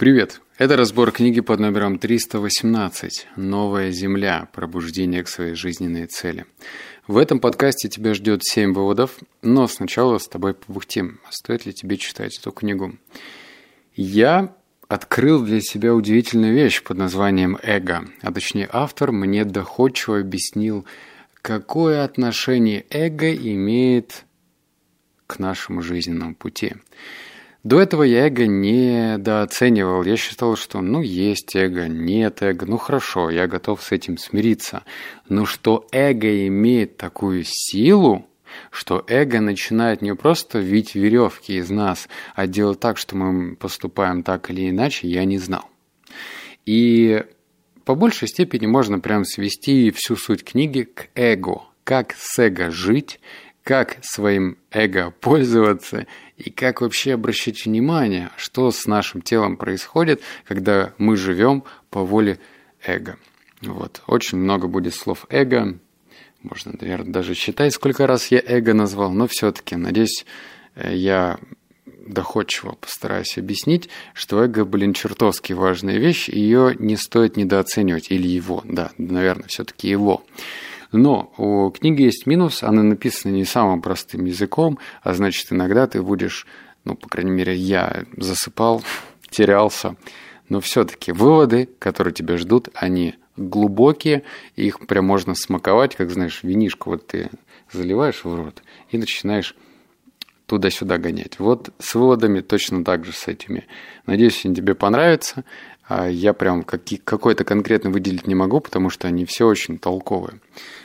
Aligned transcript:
Привет! 0.00 0.40
Это 0.56 0.78
разбор 0.78 1.12
книги 1.12 1.42
под 1.42 1.60
номером 1.60 1.98
318 1.98 3.26
«Новая 3.36 3.90
Земля. 3.90 4.48
Пробуждение 4.54 5.22
к 5.22 5.28
своей 5.28 5.52
жизненной 5.52 6.06
цели». 6.06 6.46
В 7.06 7.18
этом 7.18 7.38
подкасте 7.38 7.90
тебя 7.90 8.14
ждет 8.14 8.42
7 8.42 8.72
выводов, 8.72 9.18
но 9.42 9.68
сначала 9.68 10.16
с 10.16 10.26
тобой 10.26 10.54
побухтим. 10.54 11.20
Стоит 11.28 11.66
ли 11.66 11.74
тебе 11.74 11.98
читать 11.98 12.38
эту 12.38 12.50
книгу? 12.50 12.96
Я 13.94 14.56
открыл 14.88 15.44
для 15.44 15.60
себя 15.60 15.94
удивительную 15.94 16.54
вещь 16.54 16.82
под 16.82 16.96
названием 16.96 17.58
«эго», 17.62 18.06
а 18.22 18.32
точнее 18.32 18.70
автор 18.72 19.12
мне 19.12 19.44
доходчиво 19.44 20.18
объяснил, 20.18 20.86
какое 21.42 22.04
отношение 22.04 22.86
эго 22.88 23.30
имеет 23.34 24.24
к 25.26 25.38
нашему 25.38 25.82
жизненному 25.82 26.34
пути. 26.34 26.76
До 27.62 27.78
этого 27.78 28.04
я 28.04 28.26
эго 28.26 28.46
недооценивал. 28.46 30.02
Я 30.04 30.16
считал, 30.16 30.56
что 30.56 30.80
ну 30.80 31.02
есть 31.02 31.54
эго, 31.54 31.88
нет 31.88 32.42
эго, 32.42 32.64
ну 32.64 32.78
хорошо, 32.78 33.28
я 33.28 33.46
готов 33.46 33.82
с 33.82 33.92
этим 33.92 34.16
смириться. 34.16 34.82
Но 35.28 35.44
что 35.44 35.86
эго 35.92 36.46
имеет 36.46 36.96
такую 36.96 37.42
силу, 37.44 38.26
что 38.70 39.04
эго 39.08 39.40
начинает 39.40 40.00
не 40.00 40.14
просто 40.14 40.58
вить 40.58 40.94
веревки 40.94 41.56
из 41.58 41.68
нас, 41.68 42.08
а 42.34 42.46
делать 42.46 42.80
так, 42.80 42.96
что 42.96 43.14
мы 43.14 43.56
поступаем 43.56 44.22
так 44.22 44.50
или 44.50 44.70
иначе, 44.70 45.08
я 45.08 45.26
не 45.26 45.36
знал. 45.36 45.68
И 46.64 47.24
по 47.84 47.94
большей 47.94 48.28
степени 48.28 48.66
можно 48.66 49.00
прям 49.00 49.26
свести 49.26 49.90
всю 49.90 50.16
суть 50.16 50.44
книги 50.44 50.82
к 50.82 51.08
эго. 51.14 51.62
Как 51.84 52.14
с 52.16 52.38
эго 52.38 52.70
жить, 52.70 53.20
как 53.70 53.98
своим 54.02 54.58
эго 54.72 55.12
пользоваться 55.20 56.08
и 56.36 56.50
как 56.50 56.80
вообще 56.80 57.14
обращать 57.14 57.66
внимание, 57.66 58.30
что 58.36 58.72
с 58.72 58.84
нашим 58.86 59.22
телом 59.22 59.56
происходит, 59.56 60.22
когда 60.44 60.92
мы 60.98 61.16
живем 61.16 61.62
по 61.88 62.02
воле 62.02 62.40
эго. 62.84 63.16
Вот. 63.62 64.02
Очень 64.08 64.38
много 64.38 64.66
будет 64.66 64.96
слов 64.96 65.24
эго. 65.30 65.78
Можно, 66.42 66.72
наверное, 66.80 67.12
даже 67.12 67.34
считать, 67.34 67.72
сколько 67.72 68.08
раз 68.08 68.32
я 68.32 68.42
эго 68.44 68.74
назвал, 68.74 69.12
но 69.12 69.28
все-таки, 69.28 69.76
надеюсь, 69.76 70.26
э, 70.74 70.92
я 70.96 71.38
доходчиво 71.86 72.72
постараюсь 72.72 73.38
объяснить, 73.38 73.88
что 74.14 74.42
эго, 74.42 74.64
блин, 74.64 74.94
чертовски 74.94 75.52
важная 75.52 75.98
вещь, 75.98 76.28
ее 76.28 76.74
не 76.76 76.96
стоит 76.96 77.36
недооценивать, 77.36 78.10
или 78.10 78.26
его, 78.26 78.62
да, 78.64 78.90
наверное, 78.98 79.46
все-таки 79.46 79.88
его. 79.88 80.24
Но 80.92 81.32
у 81.36 81.70
книги 81.70 82.02
есть 82.02 82.26
минус, 82.26 82.62
она 82.62 82.82
написана 82.82 83.32
не 83.32 83.44
самым 83.44 83.80
простым 83.80 84.24
языком, 84.24 84.78
а 85.02 85.14
значит, 85.14 85.46
иногда 85.50 85.86
ты 85.86 86.02
будешь, 86.02 86.46
ну, 86.84 86.96
по 86.96 87.08
крайней 87.08 87.30
мере, 87.30 87.54
я 87.54 88.04
засыпал, 88.16 88.82
терялся. 89.30 89.96
Но 90.48 90.60
все-таки 90.60 91.12
выводы, 91.12 91.68
которые 91.78 92.12
тебя 92.12 92.36
ждут, 92.36 92.68
они 92.74 93.14
глубокие, 93.36 94.24
их 94.56 94.80
прям 94.86 95.06
можно 95.06 95.34
смаковать, 95.34 95.94
как, 95.94 96.10
знаешь, 96.10 96.42
винишку 96.42 96.90
вот 96.90 97.06
ты 97.06 97.30
заливаешь 97.72 98.24
в 98.24 98.34
рот 98.34 98.62
и 98.90 98.98
начинаешь 98.98 99.54
туда-сюда 100.46 100.98
гонять. 100.98 101.38
Вот 101.38 101.70
с 101.78 101.94
выводами 101.94 102.40
точно 102.40 102.84
так 102.84 103.04
же 103.04 103.12
с 103.12 103.28
этими. 103.28 103.68
Надеюсь, 104.06 104.44
они 104.44 104.56
тебе 104.56 104.74
понравятся. 104.74 105.44
А 105.90 106.08
я 106.08 106.34
прям 106.34 106.62
какой-то 106.62 107.42
конкретно 107.42 107.90
выделить 107.90 108.28
не 108.28 108.36
могу, 108.36 108.60
потому 108.60 108.90
что 108.90 109.08
они 109.08 109.24
все 109.24 109.48
очень 109.48 109.76
толковые. 109.76 110.38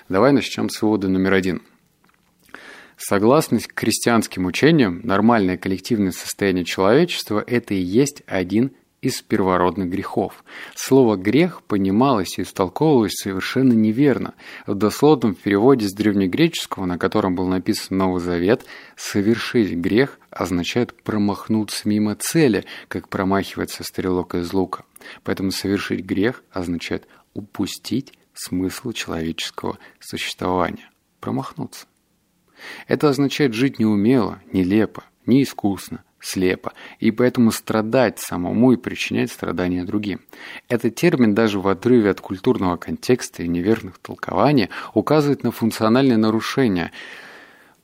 Давай 0.10 0.32
начнем 0.32 0.68
с 0.68 0.82
вывода 0.82 1.08
номер 1.08 1.34
один. 1.34 1.62
Согласно 2.98 3.60
крестьянским 3.60 4.48
учениям, 4.48 5.02
нормальное 5.04 5.58
коллективное 5.58 6.12
состояние 6.12 6.66
человечества– 6.66 7.44
это 7.48 7.76
и 7.76 7.80
есть 7.80 8.24
один 8.26 8.72
из 9.04 9.22
первородных 9.22 9.92
грехов. 9.92 10.44
Слово 10.74 11.18
«грех» 11.18 11.62
понималось 11.62 12.40
и 12.40 12.42
истолковывалось 12.42 13.14
совершенно 13.14 13.74
неверно. 13.74 14.34
В 14.66 14.74
дословном 14.74 15.36
переводе 15.36 15.88
с 15.88 15.94
древнегреческого, 15.94 16.86
на 16.86 16.98
котором 16.98 17.36
был 17.36 17.46
написан 17.46 18.00
Новый 18.00 18.22
Завет, 18.22 18.66
«совершить 18.96 19.72
грех» 19.74 20.18
означает 20.32 21.00
промахнуться 21.04 21.88
мимо 21.88 22.16
цели, 22.16 22.66
как 22.88 23.08
промахивается 23.08 23.84
стрелок 23.84 24.34
из 24.34 24.52
лука. 24.52 24.84
Поэтому 25.24 25.52
совершить 25.52 26.06
грех 26.06 26.44
означает 26.52 27.08
упустить 27.34 28.14
смысл 28.34 28.92
человеческого 28.92 29.78
существования, 30.00 30.90
промахнуться. 31.20 31.88
Это 32.88 33.10
означает 33.10 33.54
жить 33.54 33.80
неумело, 33.80 34.40
нелепо, 34.52 35.04
неискусно, 35.26 36.04
слепо, 36.20 36.74
и 37.00 37.12
поэтому 37.12 37.52
страдать 37.52 38.20
самому 38.20 38.72
и 38.72 38.78
причинять 38.78 39.32
страдания 39.32 39.84
другим. 39.84 40.22
Этот 40.70 40.96
термин 40.96 41.36
даже 41.36 41.60
в 41.60 41.68
отрыве 41.68 42.10
от 42.10 42.22
культурного 42.22 42.78
контекста 42.78 43.44
и 43.44 43.48
неверных 43.48 44.00
толкований 44.00 44.70
указывает 44.94 45.44
на 45.44 45.52
функциональные 45.52 46.18
нарушения, 46.18 46.92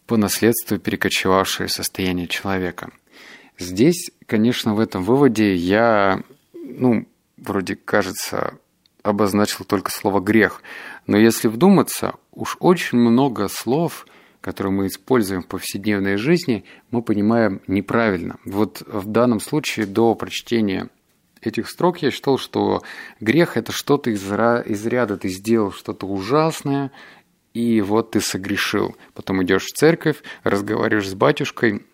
по 0.08 0.18
наследству 0.18 0.78
перекочевавшее 0.78 1.70
состояние 1.70 2.28
человека. 2.28 2.92
Здесь, 3.58 4.12
конечно, 4.26 4.76
в 4.76 4.82
этом 4.82 5.06
выводе 5.06 5.56
я, 5.56 6.22
ну, 6.78 7.08
вроде 7.38 7.76
кажется, 7.76 8.58
обозначил 9.04 9.66
только 9.66 9.92
слово 9.92 10.20
«грех». 10.20 10.62
Но 11.08 11.18
если 11.18 11.48
вдуматься, 11.48 12.16
уж 12.32 12.58
очень 12.59 12.98
много 12.98 13.48
слов, 13.48 14.06
которые 14.42 14.74
мы 14.74 14.88
используем 14.88 15.44
в 15.44 15.48
повседневной 15.48 16.18
жизни, 16.18 16.66
мы 16.90 17.02
понимаем 17.02 17.62
неправильно. 17.68 18.38
Вот 18.46 18.82
в 18.86 19.08
данном 19.08 19.40
случае 19.40 19.86
до 19.86 20.16
прочтения 20.16 20.90
этих 21.42 21.70
строк 21.70 22.00
я 22.00 22.12
считал, 22.12 22.38
что 22.38 22.82
грех– 23.20 23.56
это 23.58 23.72
что-то 23.72 24.09
из, 24.09 24.24
из 24.24 24.86
ряда 24.86 25.18
ты 25.18 25.30
сделал 25.30 25.72
что-то 25.72 26.08
ужасное, 26.08 26.92
и 27.53 27.82
вот 27.82 28.12
ты 28.12 28.22
согрешил. 28.22 28.96
Потом 29.14 29.44
идешь 29.44 29.66
в 29.66 29.74
церковь, 29.74 30.24
разговариваешь 30.44 31.09
с 31.09 31.14
батюшкой, 31.14 31.86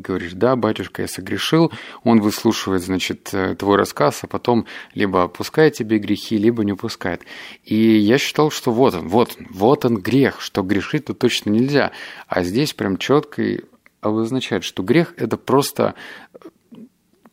говоришь, 0.00 0.32
да, 0.32 0.56
батюшка, 0.56 1.02
я 1.02 1.08
согрешил, 1.08 1.72
он 2.02 2.20
выслушивает, 2.20 2.82
значит, 2.82 3.30
э, 3.32 3.54
твой 3.54 3.76
рассказ, 3.76 4.20
а 4.22 4.26
потом 4.26 4.66
либо 4.94 5.24
опускает 5.24 5.74
тебе 5.74 5.98
грехи, 5.98 6.36
либо 6.36 6.64
не 6.64 6.72
упускает. 6.72 7.22
И 7.64 7.74
я 7.74 8.18
считал, 8.18 8.50
что 8.50 8.72
вот 8.72 8.94
он, 8.94 9.08
вот 9.08 9.36
он, 9.38 9.46
вот 9.50 9.84
он 9.84 9.96
грех, 9.96 10.40
что 10.40 10.62
грешить 10.62 11.06
тут 11.06 11.18
точно 11.18 11.50
нельзя. 11.50 11.92
А 12.28 12.42
здесь 12.42 12.72
прям 12.72 12.96
четко 12.96 13.60
обозначает, 14.00 14.64
что 14.64 14.82
грех– 14.82 15.14
это 15.16 15.36
просто 15.36 15.94
э, 16.32 16.38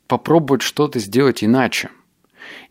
попробовать 0.08 0.62
что-то 0.62 1.00
сделать 1.00 1.44
иначе. 1.44 1.90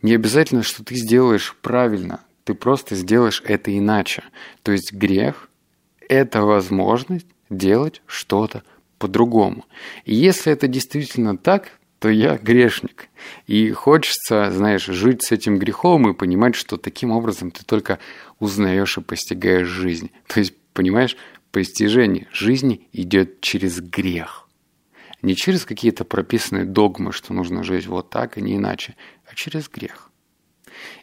Не 0.02 0.14
обязательно, 0.14 0.62
что 0.62 0.84
ты 0.84 0.94
сделаешь 0.94 1.56
правильно, 1.62 2.20
ты 2.44 2.54
просто 2.54 2.94
сделаешь 2.94 3.42
это 3.44 3.76
иначе. 3.76 4.24
То 4.62 4.72
есть 4.72 4.92
грех– 4.92 5.48
это 6.08 6.42
возможность 6.42 7.26
делать 7.50 8.02
что-то 8.06 8.62
по-другому. 9.00 9.64
И 10.04 10.14
если 10.14 10.52
это 10.52 10.68
действительно 10.68 11.36
так, 11.36 11.80
то 11.98 12.08
я 12.08 12.38
грешник. 12.38 13.08
И 13.46 13.72
хочется, 13.72 14.50
знаешь, 14.52 14.86
жить 14.86 15.22
с 15.22 15.32
этим 15.32 15.58
грехом 15.58 16.08
и 16.08 16.14
понимать, 16.14 16.54
что 16.54 16.76
таким 16.76 17.10
образом 17.10 17.50
ты 17.50 17.64
только 17.64 17.98
узнаешь 18.38 18.96
и 18.96 19.00
постигаешь 19.00 19.66
жизнь. 19.66 20.10
То 20.28 20.40
есть, 20.40 20.54
понимаешь, 20.72 21.16
постижение 21.50 22.28
жизни 22.32 22.86
идет 22.92 23.40
через 23.40 23.80
грех. 23.80 24.48
Не 25.22 25.34
через 25.34 25.64
какие-то 25.64 26.04
прописанные 26.04 26.64
догмы, 26.64 27.12
что 27.12 27.34
нужно 27.34 27.64
жить 27.64 27.86
вот 27.86 28.10
так 28.10 28.38
и 28.38 28.42
не 28.42 28.56
иначе, 28.56 28.96
а 29.26 29.34
через 29.34 29.68
грех. 29.68 30.09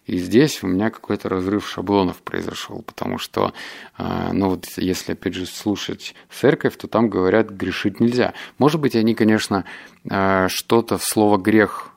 И 0.05 0.17
здесь 0.17 0.63
у 0.63 0.67
меня 0.67 0.89
какой-то 0.89 1.29
разрыв 1.29 1.67
шаблонов 1.67 2.17
произошел, 2.17 2.81
потому 2.81 3.17
что, 3.17 3.53
а, 3.97 4.31
ну 4.33 4.49
вот 4.49 4.65
если 4.77 5.13
опять 5.13 5.33
же 5.33 5.45
слушать 5.45 6.15
церковь, 6.31 6.77
то 6.77 6.87
там 6.87 7.09
говорят, 7.09 7.49
грешить 7.49 7.99
нельзя. 7.99 8.33
Может 8.57 8.79
быть, 8.79 8.95
они, 8.95 9.15
конечно, 9.15 9.65
а, 10.09 10.47
что-то 10.49 10.97
в 10.97 11.03
слово 11.03 11.37
грех 11.37 11.91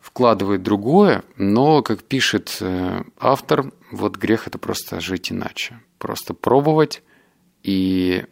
вкладывают 0.00 0.62
другое, 0.62 1.24
но, 1.36 1.82
как 1.82 2.02
пишет 2.02 2.56
э, 2.60 3.02
автор, 3.18 3.72
вот 3.90 4.16
грех 4.16 4.46
это 4.46 4.56
просто 4.56 5.00
жить 5.00 5.32
иначе. 5.32 5.80
Просто 5.98 6.32
пробовать, 6.32 7.02
и 7.62 8.24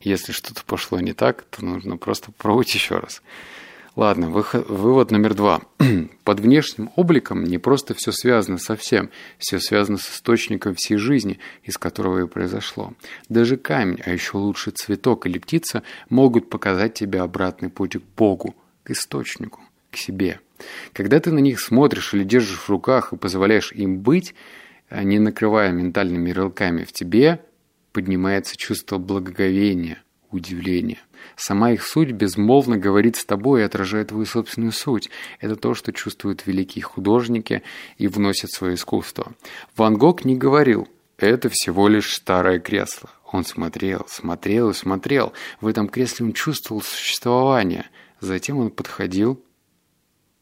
если 0.00 0.32
что-то 0.32 0.64
пошло 0.64 0.98
не 1.00 1.12
так, 1.12 1.44
то 1.44 1.64
нужно 1.64 1.96
просто 1.96 2.32
пробовать 2.32 2.74
еще 2.74 2.98
раз. 2.98 3.22
Ладно, 3.94 4.30
вывод 4.30 5.10
номер 5.10 5.34
два. 5.34 5.60
Под 6.24 6.40
внешним 6.40 6.90
обликом 6.96 7.44
не 7.44 7.58
просто 7.58 7.92
все 7.92 8.10
связано 8.10 8.56
со 8.56 8.74
всем, 8.74 9.10
все 9.36 9.58
связано 9.58 9.98
с 9.98 10.08
источником 10.08 10.74
всей 10.74 10.96
жизни, 10.96 11.38
из 11.62 11.76
которого 11.76 12.24
и 12.24 12.26
произошло. 12.26 12.94
Даже 13.28 13.58
камень, 13.58 14.00
а 14.06 14.10
еще 14.10 14.38
лучше 14.38 14.70
цветок 14.70 15.26
или 15.26 15.38
птица 15.38 15.82
могут 16.08 16.48
показать 16.48 16.94
тебе 16.94 17.20
обратный 17.20 17.68
путь 17.68 17.96
к 17.96 18.02
Богу, 18.16 18.56
к 18.82 18.92
источнику, 18.92 19.60
к 19.90 19.98
себе. 19.98 20.40
Когда 20.94 21.20
ты 21.20 21.30
на 21.30 21.40
них 21.40 21.60
смотришь 21.60 22.14
или 22.14 22.24
держишь 22.24 22.60
в 22.60 22.70
руках 22.70 23.12
и 23.12 23.18
позволяешь 23.18 23.72
им 23.72 23.98
быть, 23.98 24.34
а 24.88 25.02
не 25.04 25.18
накрывая 25.18 25.70
ментальными 25.70 26.30
ярлыками 26.30 26.84
в 26.84 26.92
тебе, 26.92 27.44
поднимается 27.92 28.56
чувство 28.56 28.96
благоговения, 28.96 30.02
удивление. 30.32 30.98
Сама 31.36 31.72
их 31.72 31.86
суть 31.86 32.12
безмолвно 32.12 32.76
говорит 32.76 33.16
с 33.16 33.24
тобой 33.24 33.60
и 33.60 33.64
отражает 33.64 34.08
твою 34.08 34.26
собственную 34.26 34.72
суть. 34.72 35.10
Это 35.40 35.56
то, 35.56 35.74
что 35.74 35.92
чувствуют 35.92 36.46
великие 36.46 36.82
художники 36.82 37.62
и 37.98 38.08
вносят 38.08 38.50
свое 38.50 38.74
искусство. 38.74 39.32
Ван 39.76 39.96
Гог 39.96 40.24
не 40.24 40.36
говорил 40.36 40.88
«это 41.18 41.48
всего 41.48 41.88
лишь 41.88 42.12
старое 42.12 42.58
кресло». 42.58 43.10
Он 43.30 43.44
смотрел, 43.44 44.06
смотрел 44.08 44.70
и 44.70 44.74
смотрел. 44.74 45.32
В 45.60 45.66
этом 45.66 45.88
кресле 45.88 46.26
он 46.26 46.32
чувствовал 46.32 46.82
существование. 46.82 47.86
Затем 48.20 48.58
он 48.58 48.70
подходил 48.70 49.42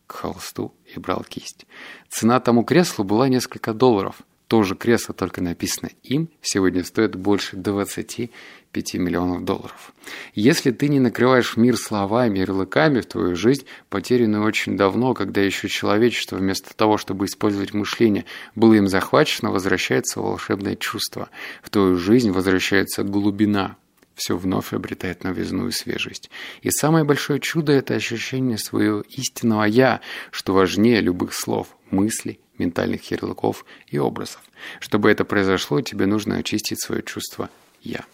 к 0.06 0.12
холсту 0.12 0.74
и 0.92 0.98
брал 0.98 1.24
кисть. 1.28 1.66
Цена 2.08 2.40
тому 2.40 2.64
креслу 2.64 3.04
была 3.04 3.28
несколько 3.28 3.72
долларов. 3.72 4.16
То 4.50 4.64
же 4.64 4.74
кресло, 4.74 5.14
только 5.14 5.40
написано 5.40 5.90
им, 6.02 6.28
сегодня 6.42 6.82
стоит 6.82 7.14
больше 7.14 7.54
25 7.54 8.94
миллионов 8.94 9.44
долларов. 9.44 9.94
Если 10.34 10.72
ты 10.72 10.88
не 10.88 10.98
накрываешь 10.98 11.56
мир 11.56 11.76
словами 11.76 12.38
и 12.38 12.40
ярлыками 12.40 13.00
в 13.00 13.06
твою 13.06 13.36
жизнь, 13.36 13.64
потерянную 13.90 14.42
очень 14.42 14.76
давно, 14.76 15.14
когда 15.14 15.40
еще 15.40 15.68
человечество 15.68 16.34
вместо 16.34 16.74
того, 16.74 16.98
чтобы 16.98 17.26
использовать 17.26 17.74
мышление, 17.74 18.24
было 18.56 18.74
им 18.74 18.88
захвачено, 18.88 19.52
возвращается 19.52 20.20
волшебное 20.20 20.74
чувство. 20.74 21.30
В 21.62 21.70
твою 21.70 21.96
жизнь 21.96 22.32
возвращается 22.32 23.04
глубина, 23.04 23.76
все 24.16 24.36
вновь 24.36 24.72
обретает 24.72 25.22
новизну 25.22 25.68
и 25.68 25.70
свежесть. 25.70 26.28
И 26.62 26.72
самое 26.72 27.04
большое 27.04 27.38
чудо– 27.38 27.70
это 27.74 27.94
ощущение 27.94 28.58
своего 28.58 29.04
истинного 29.10 29.62
«я», 29.62 30.00
что 30.32 30.54
важнее 30.54 31.00
любых 31.00 31.34
слов, 31.34 31.68
мыслей, 31.92 32.40
ментальных 32.60 33.10
ярлыков 33.10 33.64
и 33.88 33.98
образов. 33.98 34.42
Чтобы 34.78 35.10
это 35.10 35.24
произошло, 35.24 35.80
тебе 35.80 36.06
нужно 36.06 36.36
очистить 36.36 36.80
свое 36.80 37.02
чувство 37.02 37.50
«я». 37.82 38.04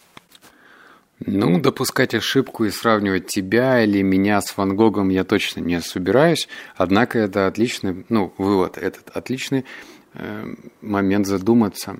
Ну, 1.25 1.59
допускать 1.59 2.13
ошибку 2.13 2.65
и 2.65 2.69
сравнивать 2.69 3.25
тебя 3.25 3.83
или 3.83 4.03
меня 4.03 4.39
с 4.39 4.55
Ван 4.55 4.75
Гогом 4.75 5.09
я 5.09 5.23
точно 5.23 5.61
не 5.61 5.81
собираюсь, 5.81 6.47
однако 6.75 7.17
это 7.17 7.47
отличный, 7.47 8.05
ну, 8.09 8.33
вывод, 8.37 8.77
этот 8.77 9.09
отличный 9.15 9.65
э, 10.13 10.53
момент 10.81 11.25
задуматься. 11.25 11.99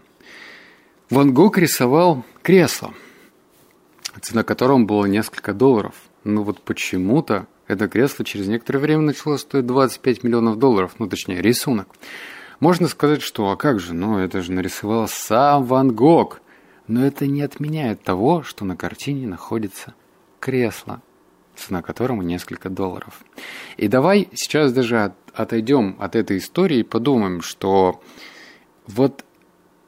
Ван 1.10 1.34
Гог 1.34 1.58
рисовал 1.58 2.26
кресло, 2.44 2.94
цена 4.22 4.44
которого 4.44 4.84
была 4.84 5.08
несколько 5.08 5.54
долларов. 5.54 5.96
Ну 6.24 6.44
вот 6.44 6.62
почему-то 6.62 7.48
это 7.68 7.88
кресло 7.88 8.24
через 8.24 8.48
некоторое 8.48 8.80
время 8.80 9.02
начало 9.02 9.38
стоить 9.38 9.66
25 9.66 10.24
миллионов 10.24 10.60
долларов, 10.60 10.96
ну 11.00 11.08
точнее 11.08 11.42
рисунок. 11.42 11.88
Можно 12.60 12.88
сказать, 12.88 13.22
что 13.22 13.52
а 13.52 13.58
как 13.58 13.80
же, 13.80 13.94
ну 13.94 14.18
это 14.18 14.42
же 14.42 14.52
нарисовал 14.52 15.08
сам 15.08 15.64
Ван 15.64 15.94
Гог. 15.94 16.42
Но 16.88 17.06
это 17.06 17.28
не 17.28 17.42
отменяет 17.42 18.02
того, 18.02 18.44
что 18.44 18.64
на 18.64 18.78
картине 18.78 19.28
находится 19.28 19.94
кресло, 20.40 21.02
цена 21.56 21.82
которому 21.82 22.22
несколько 22.22 22.70
долларов. 22.70 23.22
И 23.76 23.90
давай 23.90 24.30
сейчас 24.34 24.72
даже 24.72 25.14
отойдем 25.34 25.98
от 26.00 26.16
этой 26.16 26.38
истории 26.38 26.80
и 26.80 26.84
подумаем, 26.84 27.42
что 27.42 28.02
вот 28.88 29.26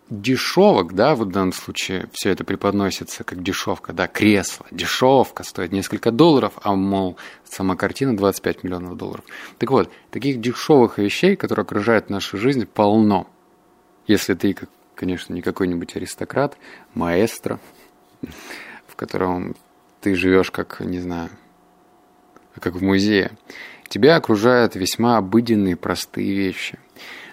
дешевок, 0.10 0.94
да, 0.94 1.16
в 1.16 1.26
данном 1.26 1.54
случае 1.54 2.10
все 2.12 2.32
это 2.32 2.44
преподносится 2.44 3.24
как 3.24 3.44
дешевка, 3.44 3.94
да, 3.94 4.08
кресло, 4.08 4.66
дешевка 4.72 5.44
стоит 5.44 5.72
несколько 5.72 6.12
долларов, 6.12 6.54
а, 6.64 6.76
мол, 6.76 7.18
сама 7.44 7.76
картина 7.76 8.18
25 8.18 8.64
миллионов 8.64 8.98
долларов. 8.98 9.24
Так 9.58 9.72
вот, 9.72 9.92
таких 10.12 10.42
дешевых 10.42 10.98
вещей, 10.98 11.36
которые 11.36 11.64
окружают 11.64 12.10
нашу 12.10 12.38
жизнь, 12.38 12.66
полно. 12.66 13.28
Если 14.08 14.34
ты, 14.34 14.56
конечно, 14.96 15.34
не 15.34 15.42
какой-нибудь 15.42 15.96
аристократ, 15.96 16.58
маэстро, 16.96 17.60
в 18.88 18.96
котором 18.96 19.56
ты 20.02 20.16
живешь 20.16 20.50
как, 20.50 20.80
не 20.80 21.00
знаю, 21.00 21.30
как 22.60 22.76
в 22.76 22.84
музее, 22.84 23.32
тебя 23.88 24.16
окружают 24.16 24.76
весьма 24.76 25.18
обыденные, 25.18 25.76
простые 25.76 26.34
вещи– 26.34 26.80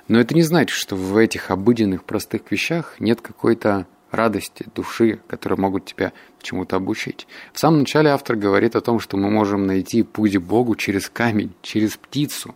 но 0.09 0.21
это 0.21 0.35
не 0.35 0.43
значит, 0.43 0.77
что 0.77 0.97
в 0.97 1.17
этих 1.17 1.51
обыденных 1.51 2.05
простых 2.05 2.51
вещах 2.51 2.97
нет 3.01 3.21
какой-то 3.21 3.87
радости, 4.11 4.67
души, 4.75 5.21
которые 5.29 5.59
могут 5.59 5.87
тебя 5.87 6.13
чему-то 6.41 6.77
обучить. 6.77 7.27
В 7.53 7.59
самом 7.59 7.81
начале 7.81 8.11
автор 8.11 8.37
говорит 8.37 8.77
о 8.77 8.81
том, 8.81 9.01
что 9.01 9.17
мы 9.17 9.31
можем 9.31 9.67
найти 9.67 10.03
путь 10.03 10.37
Богу 10.37 10.77
через 10.77 11.09
камень, 11.11 11.55
через 11.63 11.97
птицу, 11.97 12.55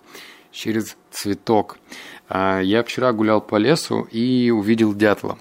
через 0.52 0.96
цветок. 1.10 1.78
А, 2.28 2.60
я 2.60 2.82
вчера 2.82 3.12
гулял 3.12 3.40
по 3.40 3.56
лесу 3.56 4.08
и 4.10 4.50
увидел 4.50 4.94
дятла. 4.94 5.38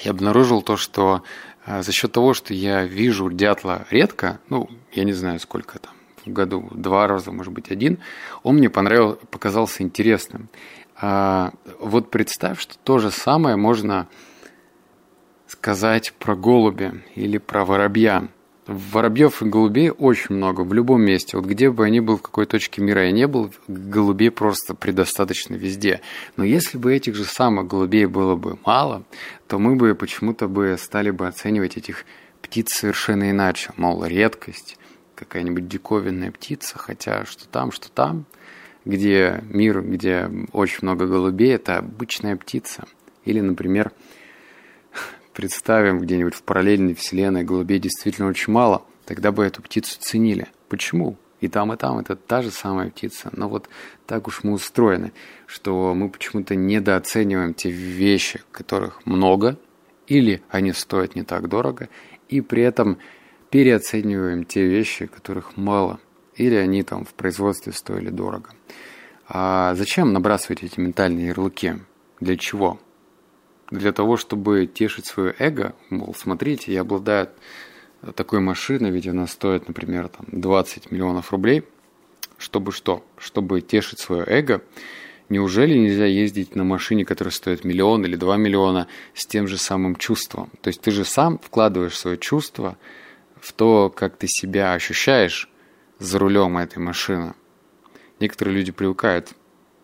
Я 0.00 0.12
обнаружил 0.12 0.62
то, 0.62 0.76
что 0.76 1.22
а, 1.64 1.82
за 1.82 1.92
счет 1.92 2.12
того, 2.12 2.34
что 2.34 2.54
я 2.54 2.84
вижу 2.84 3.30
дятла 3.30 3.86
редко, 3.90 4.40
ну, 4.48 4.68
я 4.92 5.04
не 5.04 5.12
знаю, 5.12 5.40
сколько 5.40 5.78
там, 5.78 5.92
в 6.24 6.32
году, 6.32 6.68
два 6.72 7.06
раза, 7.06 7.32
может 7.32 7.52
быть, 7.52 7.70
один, 7.70 7.98
он 8.42 8.56
мне 8.56 8.70
понравился, 8.70 9.18
показался 9.26 9.82
интересным. 9.82 10.48
А, 10.98 11.52
вот 11.78 12.10
представь, 12.10 12.60
что 12.60 12.78
то 12.78 12.98
же 12.98 13.10
самое 13.10 13.56
можно 13.56 14.08
сказать 15.46 16.14
про 16.18 16.34
голубя 16.34 16.94
или 17.14 17.38
про 17.38 17.64
воробья. 17.64 18.28
Воробьев 18.66 19.42
и 19.42 19.44
голубей 19.44 19.90
очень 19.90 20.34
много 20.34 20.62
в 20.62 20.72
любом 20.72 21.02
месте. 21.02 21.36
Вот 21.36 21.46
где 21.46 21.70
бы 21.70 21.84
они 21.84 22.00
был, 22.00 22.16
в 22.16 22.22
какой 22.22 22.46
точке 22.46 22.82
мира 22.82 23.04
я 23.04 23.12
не 23.12 23.28
был, 23.28 23.52
голубей 23.68 24.32
просто 24.32 24.74
предостаточно 24.74 25.54
везде. 25.54 26.00
Но 26.36 26.42
если 26.42 26.76
бы 26.76 26.92
этих 26.92 27.14
же 27.14 27.24
самых 27.24 27.68
голубей 27.68 28.06
было 28.06 28.34
бы 28.34 28.58
мало, 28.64 29.04
то 29.46 29.60
мы 29.60 29.76
бы 29.76 29.94
почему-то 29.94 30.48
бы 30.48 30.76
стали 30.80 31.10
бы 31.10 31.28
оценивать 31.28 31.76
этих 31.76 32.06
птиц 32.42 32.72
совершенно 32.72 33.30
иначе. 33.30 33.70
Мол, 33.76 34.04
редкость, 34.04 34.78
какая-нибудь 35.14 35.68
диковинная 35.68 36.32
птица, 36.32 36.76
хотя 36.76 37.24
что 37.24 37.46
там, 37.46 37.70
что 37.70 37.88
там– 37.90 38.24
где 38.86 39.42
мир, 39.50 39.82
где 39.82 40.30
очень 40.52 40.78
много 40.82 41.06
голубей, 41.06 41.54
это 41.54 41.78
обычная 41.78 42.36
птица. 42.36 42.84
Или, 43.24 43.40
например, 43.40 43.92
представим 45.34 45.98
где-нибудь 46.00 46.34
в 46.34 46.42
параллельной 46.42 46.94
вселенной 46.94 47.42
голубей 47.42 47.80
действительно 47.80 48.28
очень 48.28 48.52
мало, 48.52 48.86
тогда 49.04 49.32
бы 49.32 49.44
эту 49.44 49.60
птицу 49.60 49.98
ценили. 50.00 50.46
Почему? 50.68 51.18
И 51.40 51.48
там, 51.48 51.72
и 51.72 51.76
там 51.76 51.98
это 51.98 52.16
та 52.16 52.42
же 52.42 52.50
самая 52.50 52.90
птица. 52.90 53.28
Но 53.32 53.48
вот 53.48 53.68
так 54.06 54.28
уж 54.28 54.44
мы 54.44 54.52
устроены, 54.52 55.12
что 55.46 55.92
мы 55.92 56.08
почему-то 56.08 56.54
недооцениваем 56.54 57.54
те 57.54 57.70
вещи, 57.70 58.40
которых 58.52 59.04
много, 59.04 59.58
или 60.06 60.42
они 60.48 60.72
стоят 60.72 61.16
не 61.16 61.24
так 61.24 61.48
дорого, 61.48 61.88
и 62.28 62.40
при 62.40 62.62
этом 62.62 62.98
переоцениваем 63.50 64.44
те 64.44 64.64
вещи, 64.64 65.06
которых 65.06 65.56
мало 65.56 65.98
или 66.36 66.54
они 66.54 66.82
там 66.82 67.04
в 67.04 67.14
производстве 67.14 67.72
стоили 67.72 68.10
дорого. 68.10 68.50
А 69.28 69.74
зачем 69.74 70.12
набрасывать 70.12 70.62
эти 70.62 70.78
ментальные 70.78 71.28
ярлыки? 71.28 71.74
Для 72.20 72.36
чего? 72.36 72.78
Для 73.70 73.92
того, 73.92 74.16
чтобы 74.16 74.66
тешить 74.66 75.06
свое 75.06 75.34
эго, 75.38 75.74
мол, 75.90 76.14
смотрите, 76.14 76.72
я 76.72 76.82
обладаю 76.82 77.28
такой 78.14 78.40
машиной, 78.40 78.90
ведь 78.90 79.08
она 79.08 79.26
стоит, 79.26 79.66
например, 79.66 80.08
там 80.08 80.26
20 80.30 80.92
миллионов 80.92 81.32
рублей. 81.32 81.64
Чтобы 82.38 82.70
что? 82.70 83.04
Чтобы 83.18 83.60
тешить 83.60 83.98
свое 83.98 84.24
эго, 84.26 84.62
Неужели 85.28 85.76
нельзя 85.76 86.06
ездить 86.06 86.54
на 86.54 86.62
машине, 86.62 87.04
которая 87.04 87.32
стоит 87.32 87.64
миллион 87.64 88.04
или 88.04 88.14
два 88.14 88.36
миллиона, 88.36 88.86
с 89.12 89.26
тем 89.26 89.48
же 89.48 89.58
самым 89.58 89.96
чувством? 89.96 90.50
То 90.60 90.68
есть 90.68 90.80
ты 90.80 90.92
же 90.92 91.04
сам 91.04 91.38
вкладываешь 91.38 91.96
свое 91.96 92.16
чувство 92.16 92.78
в 93.40 93.52
то, 93.52 93.90
как 93.90 94.16
ты 94.16 94.28
себя 94.28 94.74
ощущаешь, 94.74 95.48
за 95.98 96.18
рулем 96.18 96.58
этой 96.58 96.78
машины. 96.78 97.34
Некоторые 98.20 98.56
люди 98.56 98.72
привыкают 98.72 99.34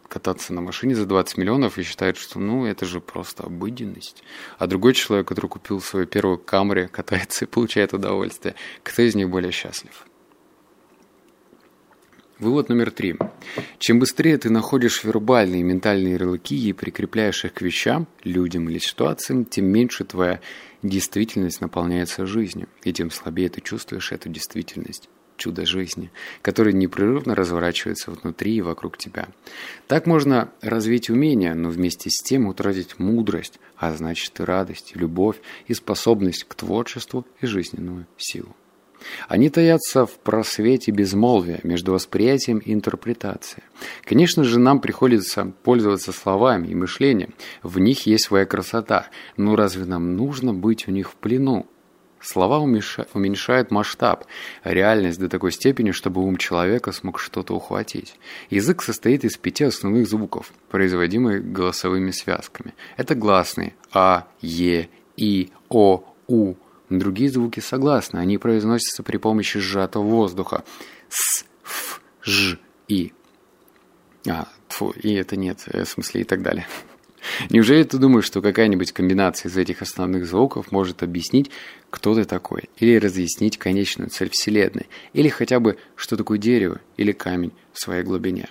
кататься 0.08 0.52
на 0.52 0.60
машине 0.60 0.94
за 0.94 1.06
20 1.06 1.38
миллионов 1.38 1.78
и 1.78 1.82
считают, 1.82 2.18
что 2.18 2.38
ну 2.38 2.66
это 2.66 2.84
же 2.84 3.00
просто 3.00 3.44
обыденность. 3.44 4.22
А 4.58 4.66
другой 4.66 4.92
человек, 4.92 5.26
который 5.26 5.46
купил 5.46 5.80
свою 5.80 6.06
первую 6.06 6.38
Камри, 6.38 6.86
катается 6.86 7.46
и 7.46 7.48
получает 7.48 7.94
удовольствие. 7.94 8.54
Кто 8.82 9.02
из 9.02 9.14
них 9.14 9.30
более 9.30 9.52
счастлив? 9.52 10.06
Вывод 12.38 12.68
номер 12.68 12.90
три. 12.90 13.16
Чем 13.78 14.00
быстрее 14.00 14.36
ты 14.36 14.50
находишь 14.50 15.04
вербальные 15.04 15.60
и 15.60 15.64
ментальные 15.64 16.14
ярлыки 16.14 16.56
и 16.56 16.72
прикрепляешь 16.72 17.44
их 17.44 17.54
к 17.54 17.62
вещам, 17.62 18.06
людям 18.24 18.68
или 18.68 18.78
ситуациям, 18.78 19.44
тем 19.44 19.66
меньше 19.66 20.04
твоя 20.04 20.40
действительность 20.82 21.60
наполняется 21.60 22.26
жизнью, 22.26 22.68
и 22.82 22.92
тем 22.92 23.10
слабее 23.10 23.48
ты 23.48 23.60
чувствуешь 23.60 24.10
эту 24.12 24.28
действительность 24.28 25.08
чудо 25.42 25.66
жизни, 25.66 26.12
который 26.40 26.72
непрерывно 26.72 27.34
разворачивается 27.34 28.12
внутри 28.12 28.56
и 28.56 28.62
вокруг 28.62 28.96
тебя. 28.96 29.28
Так 29.88 30.06
можно 30.06 30.52
развить 30.60 31.10
умения, 31.10 31.54
но 31.54 31.68
вместе 31.68 32.10
с 32.10 32.22
тем 32.22 32.46
утратить 32.46 33.00
мудрость, 33.00 33.58
а 33.76 33.92
значит 33.92 34.38
и 34.38 34.44
радость, 34.44 34.92
и 34.94 34.98
любовь, 34.98 35.40
и 35.66 35.74
способность 35.74 36.44
к 36.44 36.54
творчеству 36.54 37.26
и 37.40 37.46
жизненную 37.46 38.06
силу. 38.16 38.54
Они 39.26 39.50
таятся 39.50 40.06
в 40.06 40.12
просвете 40.20 40.92
безмолвия 40.92 41.58
между 41.64 41.92
восприятием 41.92 42.58
и 42.58 42.72
интерпретацией. 42.72 43.64
Конечно 44.04 44.44
же, 44.44 44.60
нам 44.60 44.80
приходится 44.80 45.52
пользоваться 45.64 46.12
словами 46.12 46.68
и 46.68 46.76
мышлением. 46.76 47.34
В 47.64 47.80
них 47.80 48.06
есть 48.06 48.26
своя 48.26 48.46
красота. 48.46 49.08
Но 49.36 49.56
разве 49.56 49.86
нам 49.86 50.14
нужно 50.14 50.54
быть 50.54 50.86
у 50.86 50.92
них 50.92 51.10
в 51.10 51.16
плену? 51.16 51.66
Слова 52.22 52.60
уменьшают 52.60 53.70
масштаб, 53.72 54.24
реальность 54.62 55.18
до 55.18 55.28
такой 55.28 55.50
степени, 55.50 55.90
чтобы 55.90 56.22
ум 56.22 56.36
человека 56.36 56.92
смог 56.92 57.18
что-то 57.18 57.54
ухватить. 57.54 58.14
Язык 58.48 58.82
состоит 58.82 59.24
из 59.24 59.36
пяти 59.36 59.64
основных 59.64 60.06
звуков, 60.06 60.52
производимых 60.70 61.50
голосовыми 61.52 62.12
связками. 62.12 62.74
Это 62.96 63.16
гласные 63.16 63.74
А, 63.92 64.28
Е, 64.40 64.88
И, 65.16 65.50
О, 65.68 66.04
У. 66.28 66.54
Другие 66.88 67.30
звуки 67.30 67.60
согласны, 67.60 68.18
они 68.18 68.38
произносятся 68.38 69.02
при 69.02 69.16
помощи 69.16 69.58
сжатого 69.58 70.04
воздуха. 70.04 70.62
С, 71.08 71.44
Ф, 71.64 72.00
Ж, 72.22 72.58
И. 72.86 73.12
А, 74.28 74.46
фу, 74.68 74.90
И 74.90 75.12
это 75.14 75.36
нет, 75.36 75.64
э, 75.66 75.84
в 75.84 75.88
смысле 75.88 76.20
и 76.20 76.24
так 76.24 76.42
далее. 76.42 76.66
Неужели 77.50 77.82
ты 77.84 77.98
думаешь, 77.98 78.24
что 78.24 78.42
какая-нибудь 78.42 78.92
комбинация 78.92 79.48
из 79.48 79.56
этих 79.56 79.82
основных 79.82 80.26
звуков 80.26 80.72
может 80.72 81.02
объяснить, 81.02 81.50
кто 81.90 82.14
ты 82.14 82.24
такой, 82.24 82.70
или 82.78 82.96
разъяснить 82.96 83.58
конечную 83.58 84.10
цель 84.10 84.30
Вселенной, 84.30 84.88
или 85.12 85.28
хотя 85.28 85.60
бы, 85.60 85.76
что 85.96 86.16
такое 86.16 86.38
дерево 86.38 86.80
или 86.96 87.12
камень 87.12 87.52
в 87.72 87.80
своей 87.80 88.02
глубине? 88.02 88.48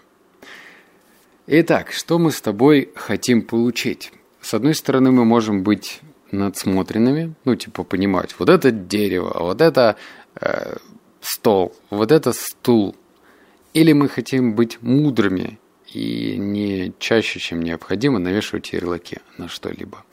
Итак, 1.48 1.92
что 1.92 2.20
мы 2.20 2.32
с 2.32 2.42
тобой 2.42 2.92
хотим 2.96 3.42
получить? 3.42 4.12
С 4.42 4.54
одной 4.54 4.76
стороны, 4.76 5.12
мы 5.12 5.26
можем 5.26 5.64
быть 5.64 6.00
надсмотренными, 6.32 7.34
ну, 7.46 7.56
типа 7.56 7.84
понимать, 7.84 8.36
вот 8.40 8.50
это 8.50 8.72
дерево, 8.72 9.36
вот 9.40 9.62
это 9.62 9.98
э, 10.40 10.78
стол, 11.20 11.76
вот 11.90 12.12
это 12.12 12.32
стул. 12.32 12.96
Или 13.74 13.94
мы 13.94 14.10
хотим 14.10 14.54
быть 14.54 14.82
мудрыми 14.82 15.60
и 15.94 16.38
не 16.38 16.94
чаще, 17.00 17.40
чем 17.40 17.62
необходимо, 17.62 18.20
навешивать 18.20 18.74
ярлыки 18.74 19.20
на 19.38 19.48
что-либо. 19.48 20.04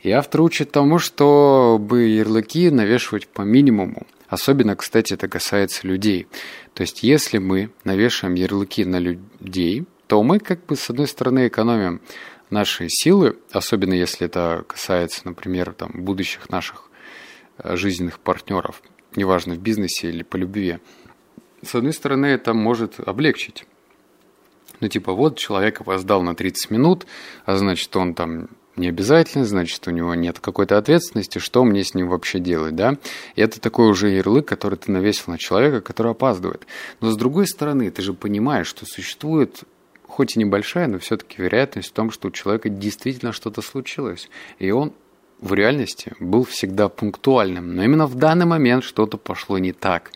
И 0.00 0.10
автор 0.10 0.42
учит 0.42 0.70
тому, 0.70 0.98
чтобы 0.98 2.02
ярлыки 2.02 2.70
навешивать 2.70 3.26
по 3.26 3.42
минимуму. 3.42 4.06
Особенно, 4.28 4.76
кстати, 4.76 5.14
это 5.14 5.28
касается 5.28 5.86
людей. 5.86 6.26
То 6.74 6.82
есть, 6.82 7.02
если 7.02 7.38
мы 7.38 7.70
навешиваем 7.84 8.34
ярлыки 8.34 8.84
на 8.84 8.98
людей, 8.98 9.84
то 10.06 10.22
мы 10.22 10.38
как 10.38 10.66
бы 10.66 10.76
с 10.76 10.90
одной 10.90 11.06
стороны 11.06 11.48
экономим 11.48 12.00
наши 12.50 12.88
силы, 12.88 13.38
особенно 13.50 13.94
если 13.94 14.26
это 14.26 14.64
касается, 14.66 15.22
например, 15.24 15.72
там, 15.72 15.90
будущих 15.94 16.48
наших 16.50 16.90
э, 17.58 17.76
жизненных 17.76 18.20
партнеров, 18.20 18.82
неважно 19.14 19.54
в 19.54 19.58
бизнесе 19.58 20.08
или 20.08 20.22
по 20.22 20.36
любви. 20.36 20.78
С 21.62 21.74
одной 21.74 21.92
стороны, 21.92 22.26
это 22.26 22.54
может 22.54 23.00
облегчить 23.00 23.64
ну, 24.80 24.88
типа, 24.88 25.12
вот 25.12 25.38
человек 25.38 25.80
опоздал 25.80 26.22
на 26.22 26.34
30 26.34 26.70
минут, 26.70 27.06
а 27.44 27.56
значит, 27.56 27.94
он 27.96 28.14
там 28.14 28.48
не 28.76 28.88
обязательно, 28.88 29.44
значит, 29.44 29.86
у 29.88 29.90
него 29.90 30.14
нет 30.14 30.38
какой-то 30.38 30.76
ответственности, 30.76 31.38
что 31.38 31.64
мне 31.64 31.82
с 31.82 31.94
ним 31.94 32.08
вообще 32.08 32.38
делать, 32.38 32.76
да? 32.76 32.98
И 33.34 33.40
это 33.40 33.60
такой 33.60 33.88
уже 33.88 34.10
ярлык, 34.10 34.46
который 34.46 34.76
ты 34.76 34.92
навесил 34.92 35.32
на 35.32 35.38
человека, 35.38 35.80
который 35.80 36.12
опаздывает. 36.12 36.66
Но 37.00 37.10
с 37.10 37.16
другой 37.16 37.46
стороны, 37.46 37.90
ты 37.90 38.02
же 38.02 38.12
понимаешь, 38.12 38.66
что 38.66 38.84
существует 38.84 39.64
хоть 40.06 40.36
и 40.36 40.38
небольшая, 40.38 40.88
но 40.88 40.98
все-таки 40.98 41.42
вероятность 41.42 41.90
в 41.90 41.92
том, 41.92 42.10
что 42.10 42.28
у 42.28 42.30
человека 42.30 42.68
действительно 42.68 43.32
что-то 43.32 43.60
случилось. 43.62 44.30
И 44.58 44.70
он 44.70 44.92
в 45.40 45.52
реальности 45.52 46.12
был 46.20 46.44
всегда 46.44 46.88
пунктуальным. 46.88 47.74
Но 47.74 47.84
именно 47.84 48.06
в 48.06 48.14
данный 48.14 48.46
момент 48.46 48.84
что-то 48.84 49.18
пошло 49.18 49.58
не 49.58 49.72
так. 49.72 50.12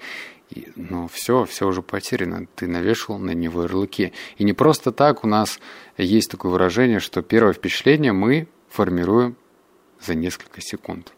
Ну, 0.76 1.08
все, 1.08 1.44
все 1.44 1.66
уже 1.66 1.82
потеряно. 1.82 2.46
Ты 2.54 2.66
навешал 2.66 3.18
на 3.18 3.32
него 3.32 3.62
ярлыки. 3.62 4.12
И 4.36 4.44
не 4.44 4.52
просто 4.52 4.92
так 4.92 5.24
у 5.24 5.28
нас 5.28 5.60
есть 5.96 6.30
такое 6.30 6.50
выражение, 6.52 7.00
что 7.00 7.22
первое 7.22 7.52
впечатление 7.52 8.12
мы 8.12 8.48
формируем 8.68 9.36
за 10.00 10.14
несколько 10.14 10.60
секунд. 10.60 11.12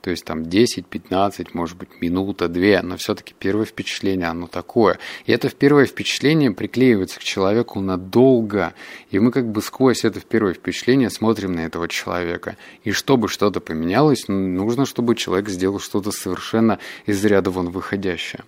То 0.00 0.10
есть 0.10 0.24
там 0.24 0.44
10, 0.44 0.86
15, 0.86 1.54
может 1.54 1.76
быть, 1.76 2.00
минута, 2.00 2.48
две, 2.48 2.82
но 2.82 2.96
все-таки 2.96 3.34
первое 3.38 3.64
впечатление, 3.64 4.28
оно 4.28 4.46
такое. 4.46 4.98
И 5.26 5.32
это 5.32 5.48
первое 5.48 5.86
впечатление 5.86 6.50
приклеивается 6.50 7.20
к 7.20 7.24
человеку 7.24 7.80
надолго. 7.80 8.74
И 9.10 9.18
мы 9.18 9.32
как 9.32 9.50
бы 9.50 9.62
сквозь 9.62 10.04
это 10.04 10.20
первое 10.20 10.54
впечатление 10.54 11.10
смотрим 11.10 11.52
на 11.52 11.60
этого 11.60 11.88
человека. 11.88 12.56
И 12.82 12.90
чтобы 12.90 13.28
что-то 13.28 13.60
поменялось, 13.60 14.28
ну, 14.28 14.38
нужно, 14.38 14.86
чтобы 14.86 15.14
человек 15.14 15.48
сделал 15.48 15.80
что-то 15.80 16.10
совершенно 16.10 16.78
из 17.06 17.24
ряда 17.24 17.50
вон 17.50 17.70
выходящее. 17.70 18.44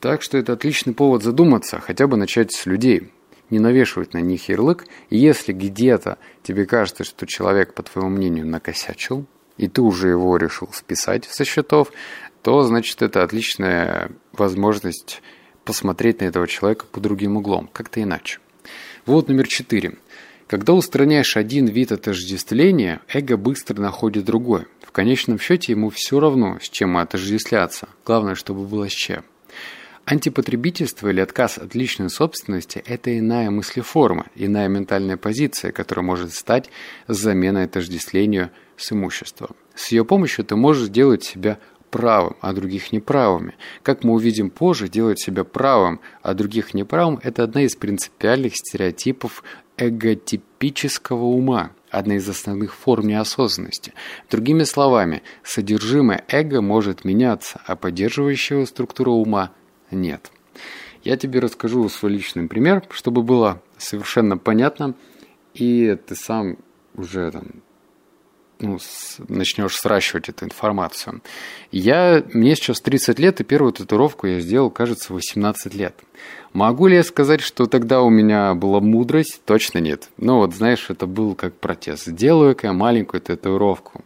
Так 0.00 0.22
что 0.22 0.38
это 0.38 0.52
отличный 0.52 0.94
повод 0.94 1.22
задуматься, 1.22 1.80
хотя 1.80 2.06
бы 2.06 2.16
начать 2.16 2.52
с 2.52 2.66
людей 2.66 3.10
не 3.52 3.58
навешивать 3.58 4.14
на 4.14 4.18
них 4.18 4.48
ярлык. 4.48 4.86
И 5.10 5.18
если 5.18 5.52
где-то 5.52 6.18
тебе 6.42 6.64
кажется, 6.66 7.04
что 7.04 7.26
человек, 7.26 7.74
по 7.74 7.82
твоему 7.82 8.10
мнению, 8.10 8.46
накосячил, 8.46 9.26
и 9.62 9.68
ты 9.68 9.80
уже 9.80 10.08
его 10.08 10.36
решил 10.36 10.68
списать 10.72 11.24
со 11.24 11.44
счетов, 11.44 11.92
то, 12.42 12.62
значит, 12.62 13.00
это 13.00 13.22
отличная 13.22 14.10
возможность 14.32 15.22
посмотреть 15.64 16.20
на 16.20 16.24
этого 16.24 16.48
человека 16.48 16.86
по 16.90 17.00
другим 17.00 17.36
углом, 17.36 17.70
как-то 17.72 18.02
иначе. 18.02 18.40
Вот 19.06 19.28
номер 19.28 19.46
четыре. 19.46 19.98
Когда 20.48 20.72
устраняешь 20.72 21.36
один 21.36 21.66
вид 21.66 21.92
отождествления, 21.92 23.00
эго 23.08 23.36
быстро 23.36 23.80
находит 23.80 24.24
другой. 24.24 24.66
В 24.84 24.90
конечном 24.90 25.38
счете 25.38 25.72
ему 25.72 25.90
все 25.90 26.18
равно, 26.18 26.58
с 26.60 26.68
чем 26.68 26.96
отождествляться. 26.96 27.88
Главное, 28.04 28.34
чтобы 28.34 28.66
было 28.66 28.88
с 28.88 28.92
чем. 28.92 29.24
Антипотребительство 30.04 31.08
или 31.08 31.20
отказ 31.20 31.58
от 31.58 31.76
личной 31.76 32.10
собственности– 32.10 32.82
это 32.86 33.16
иная 33.16 33.50
мыслеформа, 33.50 34.26
иная 34.34 34.66
ментальная 34.66 35.16
позиция, 35.16 35.70
которая 35.70 36.04
может 36.04 36.32
стать 36.32 36.70
заменой 37.06 37.64
отождествлению 37.64 38.50
с 38.76 38.90
имуществом. 38.90 39.50
С 39.76 39.92
ее 39.92 40.04
помощью 40.04 40.44
ты 40.44 40.56
можешь 40.56 40.88
сделать 40.88 41.22
себя 41.22 41.58
правым, 41.90 42.36
а 42.40 42.52
других 42.52 42.90
неправыми. 42.90 43.54
Как 43.84 44.02
мы 44.02 44.14
увидим 44.14 44.50
позже, 44.50 44.88
делать 44.88 45.20
себя 45.20 45.44
правым, 45.44 46.00
а 46.22 46.34
других 46.34 46.74
неправым– 46.74 47.20
это 47.22 47.44
одна 47.44 47.62
из 47.62 47.76
принципиальных 47.76 48.56
стереотипов 48.56 49.44
эготипического 49.76 51.26
ума, 51.26 51.70
одна 51.90 52.16
из 52.16 52.28
основных 52.28 52.74
форм 52.74 53.06
неосознанности. 53.06 53.92
Другими 54.28 54.64
словами, 54.64 55.22
содержимое 55.44 56.24
эго 56.26 56.60
может 56.60 57.04
меняться, 57.04 57.60
а 57.66 57.76
поддерживающая 57.76 58.66
структура 58.66 59.10
ума– 59.10 59.52
нет. 59.94 60.30
Я 61.04 61.16
тебе 61.16 61.40
расскажу 61.40 61.88
свой 61.88 62.12
личный 62.12 62.46
пример, 62.46 62.84
чтобы 62.90 63.22
было 63.22 63.60
совершенно 63.76 64.38
понятно, 64.38 64.94
и 65.54 65.96
ты 66.06 66.14
сам 66.14 66.58
уже 66.94 67.30
там, 67.32 67.46
ну, 68.60 68.78
с, 68.78 69.16
начнешь 69.28 69.76
сращивать 69.76 70.28
эту 70.28 70.44
информацию. 70.44 71.20
Я, 71.72 72.22
мне 72.32 72.54
сейчас 72.54 72.80
30 72.80 73.18
лет, 73.18 73.40
и 73.40 73.44
первую 73.44 73.72
татуировку 73.72 74.28
я 74.28 74.40
сделал, 74.40 74.70
кажется, 74.70 75.12
18 75.12 75.74
лет. 75.74 75.96
Могу 76.52 76.86
ли 76.86 76.96
я 76.96 77.02
сказать, 77.02 77.40
что 77.40 77.66
тогда 77.66 78.02
у 78.02 78.10
меня 78.10 78.54
была 78.54 78.80
мудрость? 78.80 79.42
Точно 79.44 79.78
нет. 79.78 80.08
Ну 80.18 80.36
вот, 80.36 80.54
знаешь, 80.54 80.86
это 80.88 81.06
был 81.06 81.34
как 81.34 81.54
протест. 81.54 82.06
Сделаю-ка 82.06 82.68
я 82.68 82.72
маленькую 82.72 83.20
татуировку. 83.20 84.04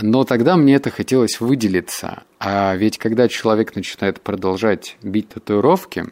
Но 0.00 0.24
тогда 0.24 0.56
мне 0.56 0.74
это 0.74 0.90
хотелось 0.90 1.40
выделиться. 1.40 2.24
А 2.40 2.74
ведь 2.76 2.98
когда 2.98 3.28
человек 3.28 3.76
начинает 3.76 4.20
продолжать 4.20 4.96
бить 5.02 5.28
татуировки, 5.28 6.06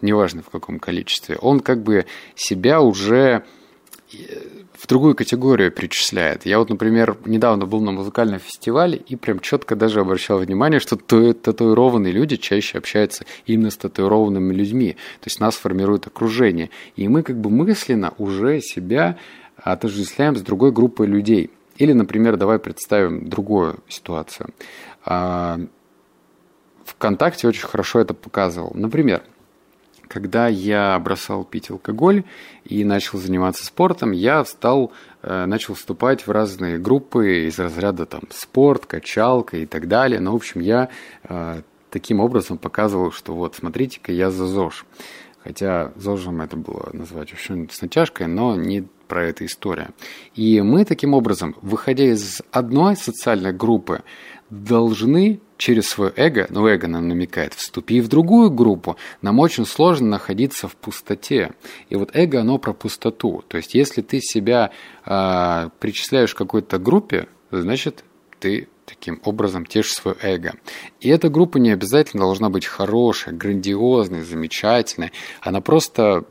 неважно 0.00 0.42
в 0.42 0.50
каком 0.50 0.80
количестве, 0.80 1.36
он 1.36 1.60
как 1.60 1.82
бы 1.82 2.06
себя 2.34 2.80
уже 2.80 3.44
э, 4.12 4.16
в 4.76 4.88
другую 4.88 5.14
категорию 5.14 5.70
причисляет. 5.70 6.46
Я 6.46 6.58
вот, 6.58 6.68
например, 6.68 7.16
недавно 7.24 7.64
был 7.64 7.80
на 7.80 7.92
музыкальном 7.92 8.40
фестивале 8.40 8.98
и 8.98 9.14
прям 9.14 9.38
четко 9.38 9.76
даже 9.76 10.00
обращал 10.00 10.38
внимание, 10.38 10.80
что 10.80 10.96
татуированные 10.96 12.12
люди 12.12 12.36
чаще 12.36 12.78
общаются 12.78 13.24
именно 13.46 13.70
с 13.70 13.76
татуированными 13.76 14.52
людьми. 14.52 14.94
То 15.20 15.26
есть 15.26 15.38
нас 15.38 15.54
формирует 15.54 16.08
окружение. 16.08 16.70
И 16.96 17.06
мы 17.06 17.22
как 17.22 17.40
бы 17.40 17.50
мысленно 17.50 18.14
уже 18.18 18.60
себя 18.60 19.16
отождествляем 19.56 20.34
с 20.34 20.40
другой 20.40 20.72
группой 20.72 21.06
людей– 21.06 21.50
или, 21.82 21.92
например, 21.92 22.36
давай 22.36 22.60
представим 22.60 23.28
другую 23.28 23.80
ситуацию. 23.88 24.50
А, 25.04 25.58
ВКонтакте 26.84 27.48
очень 27.48 27.66
хорошо 27.66 27.98
это 27.98 28.14
показывал. 28.14 28.70
Например, 28.74 29.24
когда 30.06 30.46
я 30.46 30.96
бросал 31.00 31.42
пить 31.42 31.70
алкоголь 31.70 32.22
и 32.64 32.84
начал 32.84 33.18
заниматься 33.18 33.66
спортом, 33.66 34.12
я 34.12 34.44
стал, 34.44 34.92
э, 35.22 35.46
начал 35.46 35.74
вступать 35.74 36.24
в 36.24 36.30
разные 36.30 36.78
группы 36.78 37.48
из 37.48 37.58
разряда 37.58 38.06
там 38.06 38.22
спорт, 38.30 38.86
качалка 38.86 39.56
и 39.56 39.66
так 39.66 39.88
далее. 39.88 40.20
Ну, 40.20 40.32
в 40.32 40.36
общем, 40.36 40.60
я 40.60 40.88
э, 41.24 41.62
таким 41.90 42.20
образом 42.20 42.58
показывал, 42.58 43.10
что 43.10 43.34
вот, 43.34 43.56
смотрите-ка, 43.56 44.12
я 44.12 44.30
за 44.30 44.46
ЗОЖ. 44.46 44.84
Хотя 45.44 45.92
ЗОЖем 45.96 46.40
это 46.40 46.56
было 46.56 46.90
назвать 46.92 47.30
вообще 47.30 47.66
с 47.70 47.82
натяжкой, 47.82 48.28
но 48.28 48.54
не 48.54 48.82
про 49.08 49.26
эту 49.26 49.44
историю. 49.44 49.88
И 50.34 50.60
мы 50.60 50.84
таким 50.84 51.14
образом, 51.14 51.56
выходя 51.60 52.04
из 52.04 52.40
одной 52.50 52.96
социальной 52.96 53.52
группы, 53.52 54.02
должны 54.48 55.40
через 55.56 55.88
свое 55.88 56.12
эго, 56.16 56.46
ну 56.50 56.66
эго 56.66 56.86
нам 56.86 57.08
намекает, 57.08 57.54
вступив 57.54 58.04
в 58.04 58.08
другую 58.08 58.50
группу, 58.50 58.96
нам 59.20 59.38
очень 59.38 59.64
сложно 59.64 60.08
находиться 60.08 60.68
в 60.68 60.76
пустоте. 60.76 61.52
И 61.88 61.96
вот 61.96 62.10
эго, 62.14 62.40
оно 62.40 62.58
про 62.58 62.72
пустоту. 62.72 63.44
То 63.48 63.56
есть, 63.56 63.74
если 63.74 64.02
ты 64.02 64.20
себя 64.20 64.72
э, 65.04 65.70
причисляешь 65.80 66.34
к 66.34 66.38
какой-то 66.38 66.78
группе, 66.78 67.28
значит, 67.50 68.04
ты 68.42 68.68
таким 68.86 69.20
образом 69.24 69.64
тешишь 69.64 69.94
свое 69.94 70.16
эго. 70.20 70.54
И 71.00 71.08
эта 71.08 71.28
группа 71.28 71.58
не 71.58 71.70
обязательно 71.70 72.24
должна 72.24 72.50
быть 72.50 72.66
хорошая, 72.66 73.34
грандиозной, 73.34 74.22
замечательной. 74.22 75.12
Она 75.40 75.60
просто 75.60 76.24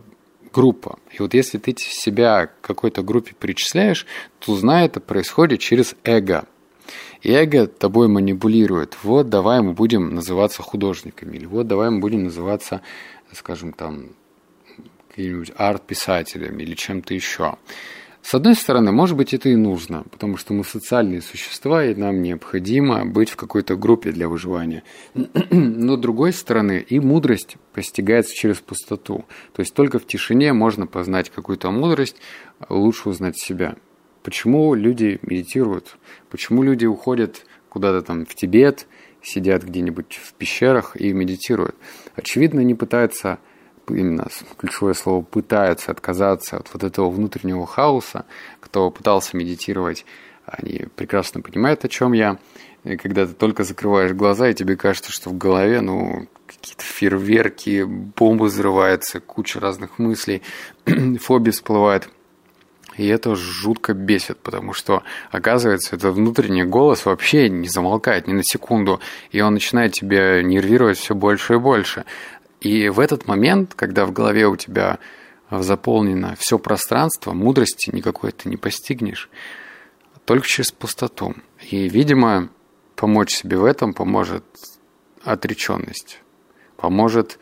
группа. 0.52 1.00
И 1.14 1.22
вот 1.22 1.34
если 1.34 1.58
ты 1.58 1.74
себя 1.78 2.48
к 2.48 2.62
какой-то 2.62 3.02
группе 3.02 3.34
причисляешь, 3.40 4.06
то 4.40 4.56
знай, 4.58 4.88
это 4.88 5.00
происходит 5.00 5.62
через 5.62 5.96
эго. 6.04 6.46
И 7.22 7.32
эго 7.32 7.68
тобой 7.68 8.10
манипулирует. 8.10 8.98
Вот 9.04 9.30
давай 9.30 9.62
мы 9.62 9.72
будем 9.72 10.14
называться 10.14 10.62
художниками. 10.62 11.38
Или 11.38 11.46
вот 11.46 11.68
давай 11.68 11.90
мы 11.90 12.00
будем 12.00 12.26
называться, 12.26 12.82
скажем, 13.32 13.72
там, 13.72 14.10
какими-нибудь 15.10 15.54
арт-писателями 15.56 16.64
или 16.64 16.76
чем-то 16.76 17.14
еще. 17.14 17.56
С 18.22 18.36
одной 18.36 18.56
стороны, 18.56 18.92
может 18.92 19.18
быть, 19.18 19.34
это 19.34 19.50
и 19.50 19.56
нужно, 19.56 20.04
потому 20.12 20.38
что 20.38 20.54
мы 20.54 20.64
социальные 20.64 21.22
существа, 21.22 21.84
и 21.86 21.96
нам 21.96 22.22
необходимо 22.22 23.06
быть 23.06 23.30
в 23.30 23.36
какой-то 23.36 23.76
группе 23.76 24.12
для 24.12 24.30
выживания. 24.30 24.84
Но 25.50 25.98
с 25.98 26.00
другой 26.00 26.32
стороны, 26.32 26.86
и 26.88 27.00
мудрость 27.00 27.58
постигается 27.74 28.34
через 28.34 28.58
пустоту. 28.58 29.26
То 29.54 29.62
есть 29.62 29.74
только 29.74 29.98
в 30.00 30.06
тишине 30.06 30.54
можно 30.54 30.86
познать 30.86 31.30
какую-то 31.30 31.72
мудрость, 31.72 32.18
лучше 32.70 33.10
узнать 33.10 33.38
себя. 33.40 33.76
Почему 34.24 34.76
люди 34.76 35.20
медитируют? 35.24 35.98
Почему 36.30 36.62
люди 36.62 36.86
уходят 36.86 37.46
куда-то 37.70 38.06
там 38.06 38.26
в 38.26 38.36
Тибет, 38.36 38.88
сидят 39.24 39.64
где-нибудь 39.64 40.20
в 40.22 40.34
пещерах 40.36 40.96
и 40.96 41.12
медитируют? 41.12 41.76
Очевидно, 42.16 42.60
не 42.60 42.76
пытаются 42.76 43.40
именно 43.94 44.28
ключевое 44.58 44.94
слово 44.94 45.22
пытаются 45.22 45.92
отказаться 45.92 46.58
от 46.58 46.74
вот 46.74 46.84
этого 46.84 47.10
внутреннего 47.10 47.66
хаоса. 47.66 48.26
Кто 48.60 48.90
пытался 48.92 49.38
медитировать, 49.38 50.06
они 50.46 50.88
прекрасно 50.96 51.42
понимают, 51.42 51.86
о 51.86 51.90
чем 51.90 52.14
я. 52.14 52.38
И 52.84 52.98
когда 52.98 53.28
ты 53.28 53.34
только 53.34 53.64
закрываешь 53.64 54.14
глаза, 54.14 54.50
и 54.50 54.56
тебе 54.56 54.76
кажется, 54.76 55.12
что 55.12 55.30
в 55.30 55.38
голове, 55.38 55.82
ну, 55.82 56.28
какие-то 56.48 56.84
фейерверки, 56.84 57.84
бомбы 57.84 58.48
взрываются, 58.48 59.20
куча 59.20 59.60
разных 59.60 60.00
мыслей, 60.00 60.42
фобии 61.20 61.52
всплывает. 61.52 62.10
И 62.98 63.08
это 63.08 63.36
жутко 63.36 63.94
бесит, 63.94 64.40
потому 64.40 64.74
что, 64.74 65.04
оказывается, 65.32 65.96
этот 65.96 66.14
внутренний 66.14 66.64
голос 66.64 67.06
вообще 67.06 67.50
не 67.50 67.70
замолкает 67.70 68.28
ни 68.28 68.34
на 68.34 68.44
секунду, 68.44 69.00
и 69.32 69.40
он 69.42 69.54
начинает 69.54 69.94
тебя 69.94 70.44
нервировать 70.44 70.98
все 70.98 71.16
больше 71.16 71.54
и 71.54 71.58
больше. 71.58 72.06
И 72.62 72.90
в 72.90 73.00
этот 73.00 73.28
момент, 73.28 73.74
когда 73.76 74.06
в 74.06 74.14
голове 74.14 74.48
у 74.48 74.56
тебя 74.56 75.00
заполнено 75.50 76.36
все 76.40 76.58
пространство, 76.58 77.34
мудрости 77.34 77.90
никакой 77.94 78.32
ты 78.32 78.48
не 78.48 78.56
постигнешь, 78.56 79.30
только 80.26 80.48
через 80.48 80.72
пустоту. 80.72 81.36
И, 81.70 81.90
видимо, 81.90 82.50
помочь 82.96 83.34
себе 83.34 83.58
в 83.58 83.66
этом 83.66 83.94
поможет 83.94 84.46
отреченность. 85.24 86.20
Поможет, 86.78 87.40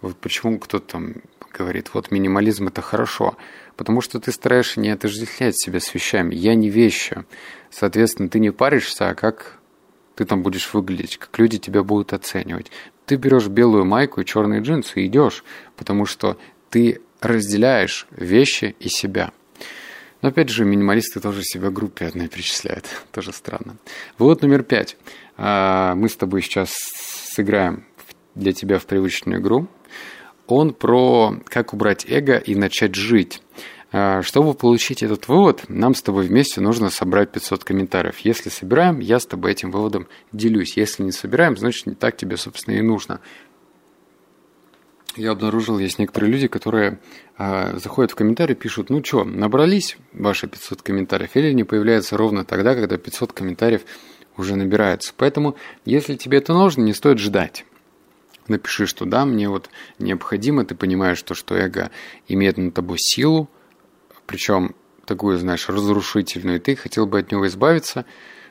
вот 0.00 0.16
почему 0.16 0.58
кто-то 0.58 0.92
там 0.92 1.14
говорит, 1.52 1.90
вот 1.92 2.10
минимализм 2.10 2.68
это 2.68 2.80
хорошо, 2.80 3.36
потому 3.76 4.00
что 4.00 4.18
ты 4.20 4.32
стараешься 4.32 4.80
не 4.80 4.88
отождествлять 4.88 5.60
себя 5.60 5.80
с 5.80 5.92
вещами. 5.94 6.34
Я 6.34 6.54
не 6.54 6.70
вещи. 6.70 7.24
Соответственно, 7.70 8.30
ты 8.30 8.40
не 8.40 8.50
паришься, 8.50 9.10
а 9.10 9.14
как 9.14 9.58
ты 10.14 10.24
там 10.24 10.42
будешь 10.42 10.72
выглядеть, 10.72 11.18
как 11.18 11.38
люди 11.38 11.58
тебя 11.58 11.82
будут 11.82 12.12
оценивать. 12.12 12.70
Ты 13.06 13.16
берешь 13.16 13.48
белую 13.48 13.84
майку 13.84 14.20
и 14.20 14.24
черные 14.24 14.60
джинсы 14.60 15.00
и 15.02 15.06
идешь, 15.06 15.44
потому 15.76 16.06
что 16.06 16.38
ты 16.70 17.00
разделяешь 17.20 18.06
вещи 18.10 18.74
и 18.78 18.88
себя. 18.88 19.32
Но 20.22 20.28
опять 20.28 20.48
же, 20.48 20.64
минималисты 20.64 21.20
тоже 21.20 21.42
себя 21.42 21.70
группе 21.70 22.06
одной 22.06 22.28
причисляют. 22.28 22.86
тоже 23.12 23.32
странно. 23.32 23.76
Вывод 24.18 24.42
номер 24.42 24.62
пять. 24.62 24.96
А, 25.36 25.94
мы 25.96 26.08
с 26.08 26.16
тобой 26.16 26.42
сейчас 26.42 26.72
сыграем 26.72 27.84
для 28.34 28.52
тебя 28.52 28.78
в 28.78 28.86
привычную 28.86 29.40
игру. 29.40 29.66
Он 30.46 30.74
про 30.74 31.36
как 31.46 31.72
убрать 31.72 32.06
эго 32.08 32.36
и 32.36 32.54
начать 32.54 32.94
жить. 32.94 33.42
А, 33.94 34.22
чтобы 34.22 34.54
получить 34.54 35.02
этот 35.02 35.28
вывод, 35.28 35.64
нам 35.68 35.94
с 35.94 36.02
тобой 36.02 36.26
вместе 36.26 36.62
нужно 36.62 36.88
собрать 36.88 37.30
500 37.30 37.62
комментариев. 37.62 38.18
Если 38.20 38.48
собираем, 38.48 39.00
я 39.00 39.20
с 39.20 39.26
тобой 39.26 39.52
этим 39.52 39.70
выводом 39.70 40.08
делюсь. 40.32 40.78
Если 40.78 41.02
не 41.02 41.12
собираем, 41.12 41.58
значит 41.58 41.86
не 41.86 41.94
так 41.94 42.16
тебе, 42.16 42.38
собственно, 42.38 42.74
и 42.76 42.80
нужно. 42.80 43.20
Я 45.14 45.32
обнаружил, 45.32 45.78
есть 45.78 45.98
некоторые 45.98 46.32
люди, 46.32 46.48
которые 46.48 46.98
э, 47.36 47.78
заходят 47.78 48.12
в 48.12 48.14
комментарии, 48.14 48.54
пишут, 48.54 48.88
ну 48.88 49.04
что, 49.04 49.24
набрались 49.24 49.98
ваши 50.14 50.48
500 50.48 50.80
комментариев, 50.80 51.36
или 51.36 51.48
они 51.48 51.64
появляются 51.64 52.16
ровно 52.16 52.46
тогда, 52.46 52.74
когда 52.74 52.96
500 52.96 53.34
комментариев 53.34 53.82
уже 54.38 54.56
набираются. 54.56 55.12
Поэтому, 55.14 55.54
если 55.84 56.16
тебе 56.16 56.38
это 56.38 56.54
нужно, 56.54 56.80
не 56.80 56.94
стоит 56.94 57.18
ждать. 57.18 57.66
Напиши, 58.48 58.86
что 58.86 59.04
да, 59.04 59.26
мне 59.26 59.50
вот 59.50 59.68
необходимо, 59.98 60.64
ты 60.64 60.74
понимаешь, 60.74 61.22
то, 61.22 61.34
что 61.34 61.54
эго 61.54 61.90
имеет 62.26 62.56
над 62.56 62.72
тобой 62.72 62.96
силу, 62.98 63.50
причем 64.26 64.74
такую, 65.04 65.38
знаешь, 65.38 65.68
разрушительную, 65.68 66.56
и 66.56 66.60
ты 66.60 66.76
хотел 66.76 67.06
бы 67.06 67.18
от 67.18 67.32
него 67.32 67.46
избавиться, 67.46 68.04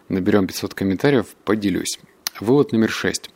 наберем 0.10 0.48
500 0.48 0.74
комментариев, 0.74 1.28
поделюсь. 1.46 2.00
Вывод 2.40 2.72
номер 2.72 2.90
6. 2.90 3.30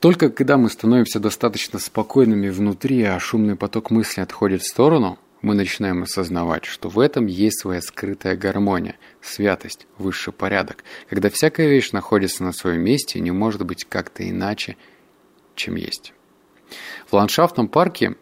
Только 0.00 0.28
когда 0.28 0.56
мы 0.56 0.68
становимся 0.68 1.18
достаточно 1.18 1.78
спокойными 1.78 2.48
внутри, 2.48 3.02
а 3.04 3.18
шумный 3.18 3.56
поток 3.56 3.90
мысли 3.90 4.20
отходит 4.20 4.62
в 4.62 4.68
сторону, 4.68 5.18
мы 5.40 5.54
начинаем 5.54 6.02
осознавать, 6.02 6.64
что 6.64 6.88
в 6.88 6.98
этом 6.98 7.26
есть 7.26 7.60
своя 7.60 7.82
скрытая 7.82 8.36
гармония, 8.36 8.96
святость, 9.20 9.86
высший 9.98 10.32
порядок, 10.32 10.84
когда 11.08 11.28
всякая 11.28 11.68
вещь 11.68 11.92
находится 11.92 12.42
на 12.44 12.52
своем 12.52 12.80
месте 12.80 13.18
и 13.18 13.22
не 13.22 13.30
может 13.30 13.64
быть 13.64 13.84
как-то 13.84 14.28
иначе, 14.28 14.76
чем 15.54 15.76
есть. 15.76 16.14
В 17.06 17.12
ландшафтном 17.12 17.68
парке 17.68 18.16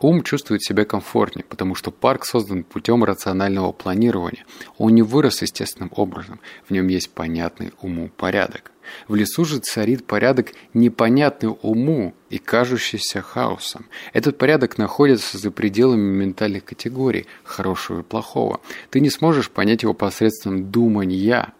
Ум 0.00 0.22
чувствует 0.22 0.62
себя 0.62 0.84
комфортнее, 0.84 1.44
потому 1.48 1.74
что 1.74 1.90
парк 1.90 2.24
создан 2.24 2.64
путем 2.64 3.02
рационального 3.04 3.72
планирования. 3.72 4.44
Он 4.76 4.94
не 4.94 5.02
вырос 5.02 5.42
естественным 5.42 5.90
образом. 5.94 6.40
В 6.68 6.70
нем 6.70 6.88
есть 6.88 7.10
понятный 7.10 7.72
уму 7.80 8.10
порядок. 8.16 8.72
В 9.08 9.14
лесу 9.14 9.44
же 9.44 9.58
царит 9.58 10.06
порядок 10.06 10.52
непонятный 10.74 11.54
уму 11.62 12.14
и 12.30 12.38
кажущийся 12.38 13.20
хаосом. 13.20 13.86
Этот 14.12 14.38
порядок 14.38 14.78
находится 14.78 15.38
за 15.38 15.50
пределами 15.50 16.16
ментальных 16.16 16.64
категорий 16.64 17.26
хорошего 17.42 18.00
и 18.00 18.04
плохого. 18.04 18.60
Ты 18.90 19.00
не 19.00 19.10
сможешь 19.10 19.50
понять 19.50 19.82
его 19.82 19.94
посредством 19.94 20.70
думания, 20.70 21.52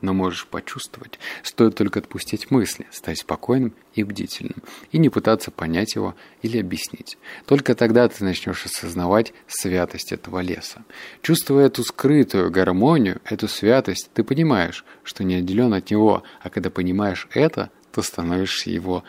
но 0.00 0.12
можешь 0.12 0.46
почувствовать. 0.46 1.18
Стоит 1.42 1.74
только 1.74 2.00
отпустить 2.00 2.50
мысли, 2.50 2.86
стать 2.90 3.18
спокойным 3.18 3.74
и 3.94 4.04
бдительным, 4.04 4.62
и 4.92 4.98
не 4.98 5.08
пытаться 5.08 5.50
понять 5.50 5.94
его 5.94 6.14
или 6.42 6.58
объяснить. 6.58 7.18
Только 7.46 7.74
тогда 7.74 8.08
ты 8.08 8.24
начнешь 8.24 8.66
осознавать 8.66 9.32
святость 9.46 10.12
этого 10.12 10.40
леса. 10.40 10.84
Чувствуя 11.22 11.66
эту 11.66 11.82
скрытую 11.84 12.50
гармонию, 12.50 13.20
эту 13.24 13.48
святость, 13.48 14.10
ты 14.12 14.24
понимаешь, 14.24 14.84
что 15.02 15.24
не 15.24 15.36
отделен 15.36 15.72
от 15.74 15.90
него, 15.90 16.22
а 16.40 16.50
когда 16.50 16.70
понимаешь 16.70 17.28
это, 17.32 17.70
то 17.92 18.02
становишься 18.02 18.70
его 18.70 19.04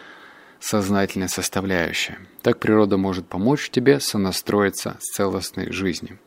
сознательной 0.60 1.30
составляющей. 1.30 2.15
Так 2.41 2.60
природа 2.60 2.98
может 2.98 3.28
помочь 3.28 3.69
тебе 3.69 4.00
сонастроиться 4.00 4.98
с 5.00 5.13
целостной 5.15 5.71
жизнью. 5.71 6.19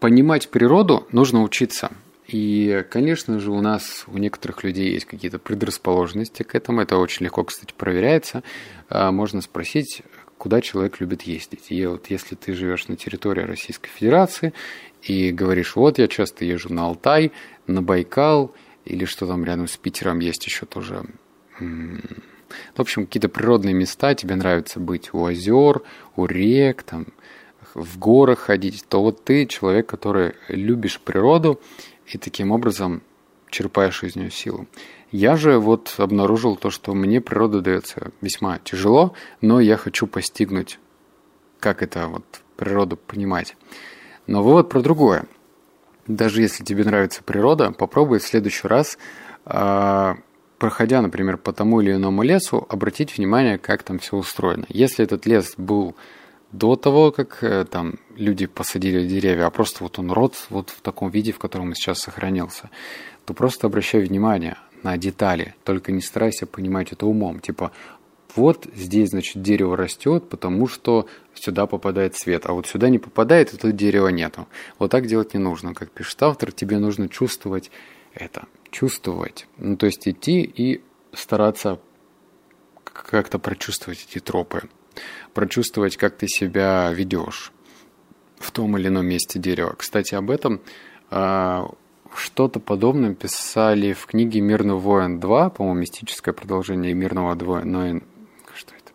Понимать 0.00 0.48
природу 0.48 1.06
нужно 1.12 1.42
учиться. 1.42 1.90
И, 2.28 2.84
конечно 2.90 3.40
же, 3.40 3.50
у 3.50 3.60
нас, 3.60 4.04
у 4.06 4.18
некоторых 4.18 4.62
людей 4.62 4.92
есть 4.92 5.06
какие-то 5.06 5.38
предрасположенности 5.38 6.42
к 6.42 6.54
этому. 6.54 6.82
Это 6.82 6.98
очень 6.98 7.24
легко, 7.24 7.42
кстати, 7.44 7.72
проверяется. 7.76 8.42
А, 8.90 9.10
можно 9.10 9.40
спросить, 9.40 10.02
куда 10.36 10.60
человек 10.60 11.00
любит 11.00 11.22
ездить. 11.22 11.70
И 11.70 11.86
вот 11.86 12.10
если 12.10 12.34
ты 12.34 12.52
живешь 12.52 12.86
на 12.88 12.96
территории 12.96 13.42
Российской 13.42 13.88
Федерации 13.88 14.52
и 15.02 15.32
говоришь, 15.32 15.74
вот 15.74 15.98
я 15.98 16.06
часто 16.06 16.44
езжу 16.44 16.72
на 16.72 16.86
Алтай, 16.86 17.32
на 17.66 17.82
Байкал, 17.82 18.54
или 18.84 19.04
что 19.04 19.26
там 19.26 19.44
рядом 19.44 19.66
с 19.66 19.76
Питером 19.76 20.20
есть 20.20 20.46
еще 20.46 20.66
тоже 20.66 21.04
в 21.58 22.80
общем, 22.80 23.06
какие-то 23.06 23.28
природные 23.28 23.74
места, 23.74 24.14
тебе 24.14 24.34
нравится 24.34 24.80
быть 24.80 25.12
у 25.12 25.24
озер, 25.26 25.82
у 26.16 26.26
рек, 26.26 26.82
там, 26.82 27.08
в 27.78 27.98
горах 27.98 28.40
ходить, 28.40 28.84
то 28.88 29.02
вот 29.02 29.24
ты 29.24 29.46
человек, 29.46 29.86
который 29.86 30.34
любишь 30.48 31.00
природу 31.00 31.60
и 32.06 32.18
таким 32.18 32.50
образом 32.50 33.02
черпаешь 33.50 34.02
из 34.04 34.16
нее 34.16 34.30
силу. 34.30 34.66
Я 35.10 35.36
же 35.36 35.58
вот 35.58 35.94
обнаружил 35.96 36.56
то, 36.56 36.70
что 36.70 36.94
мне 36.94 37.20
природа 37.20 37.60
дается 37.60 38.10
весьма 38.20 38.58
тяжело, 38.58 39.14
но 39.40 39.60
я 39.60 39.76
хочу 39.76 40.06
постигнуть, 40.06 40.78
как 41.60 41.82
это 41.82 42.08
вот 42.08 42.24
природу 42.56 42.96
понимать. 42.96 43.56
Но 44.26 44.42
вывод 44.42 44.68
про 44.68 44.80
другое. 44.80 45.24
Даже 46.06 46.42
если 46.42 46.64
тебе 46.64 46.84
нравится 46.84 47.22
природа, 47.22 47.72
попробуй 47.72 48.18
в 48.18 48.26
следующий 48.26 48.68
раз, 48.68 48.98
э, 49.46 50.14
проходя, 50.58 51.00
например, 51.00 51.38
по 51.38 51.52
тому 51.52 51.80
или 51.80 51.92
иному 51.92 52.22
лесу, 52.22 52.66
обратить 52.68 53.16
внимание, 53.16 53.58
как 53.58 53.82
там 53.82 53.98
все 53.98 54.16
устроено. 54.16 54.66
Если 54.68 55.04
этот 55.04 55.24
лес 55.26 55.54
был 55.56 55.94
до 56.52 56.76
того, 56.76 57.12
как 57.12 57.42
э, 57.42 57.64
там 57.64 57.94
люди 58.16 58.46
посадили 58.46 59.06
деревья, 59.06 59.46
а 59.46 59.50
просто 59.50 59.84
вот 59.84 59.98
он 59.98 60.10
рот 60.10 60.34
вот 60.50 60.70
в 60.70 60.80
таком 60.80 61.10
виде, 61.10 61.32
в 61.32 61.38
котором 61.38 61.68
он 61.68 61.74
сейчас 61.74 62.00
сохранился, 62.00 62.70
то 63.26 63.34
просто 63.34 63.66
обращай 63.66 64.00
внимание 64.00 64.56
на 64.82 64.96
детали, 64.96 65.54
только 65.64 65.92
не 65.92 66.00
старайся 66.00 66.46
понимать 66.46 66.92
это 66.92 67.06
умом. 67.06 67.40
Типа, 67.40 67.72
вот 68.34 68.66
здесь, 68.74 69.10
значит, 69.10 69.42
дерево 69.42 69.76
растет, 69.76 70.28
потому 70.28 70.68
что 70.68 71.06
сюда 71.34 71.66
попадает 71.66 72.16
свет, 72.16 72.46
а 72.46 72.52
вот 72.52 72.66
сюда 72.66 72.88
не 72.88 72.98
попадает, 72.98 73.52
и 73.52 73.56
тут 73.56 73.76
дерева 73.76 74.08
нету. 74.08 74.46
Вот 74.78 74.90
так 74.90 75.06
делать 75.06 75.34
не 75.34 75.40
нужно. 75.40 75.74
Как 75.74 75.90
пишет 75.90 76.22
автор, 76.22 76.52
тебе 76.52 76.78
нужно 76.78 77.08
чувствовать 77.08 77.70
это, 78.14 78.46
чувствовать. 78.70 79.46
Ну, 79.56 79.76
то 79.76 79.86
есть 79.86 80.06
идти 80.08 80.42
и 80.42 80.82
стараться 81.12 81.80
как-то 82.84 83.38
прочувствовать 83.38 84.06
эти 84.08 84.20
тропы, 84.20 84.62
прочувствовать, 85.34 85.96
как 85.96 86.16
ты 86.16 86.28
себя 86.28 86.90
ведешь 86.92 87.52
в 88.38 88.50
том 88.52 88.76
или 88.78 88.88
ином 88.88 89.06
месте 89.06 89.38
дерева. 89.38 89.74
Кстати, 89.76 90.14
об 90.14 90.30
этом 90.30 90.60
а, 91.10 91.70
что-то 92.14 92.60
подобное 92.60 93.14
писали 93.14 93.92
в 93.92 94.06
книге 94.06 94.40
«Мирный 94.40 94.74
воин 94.74 95.18
2», 95.18 95.50
по-моему, 95.50 95.80
мистическое 95.80 96.34
продолжение 96.34 96.94
«Мирного 96.94 97.34
воина». 97.34 98.00
Что 98.54 98.74
это? 98.74 98.92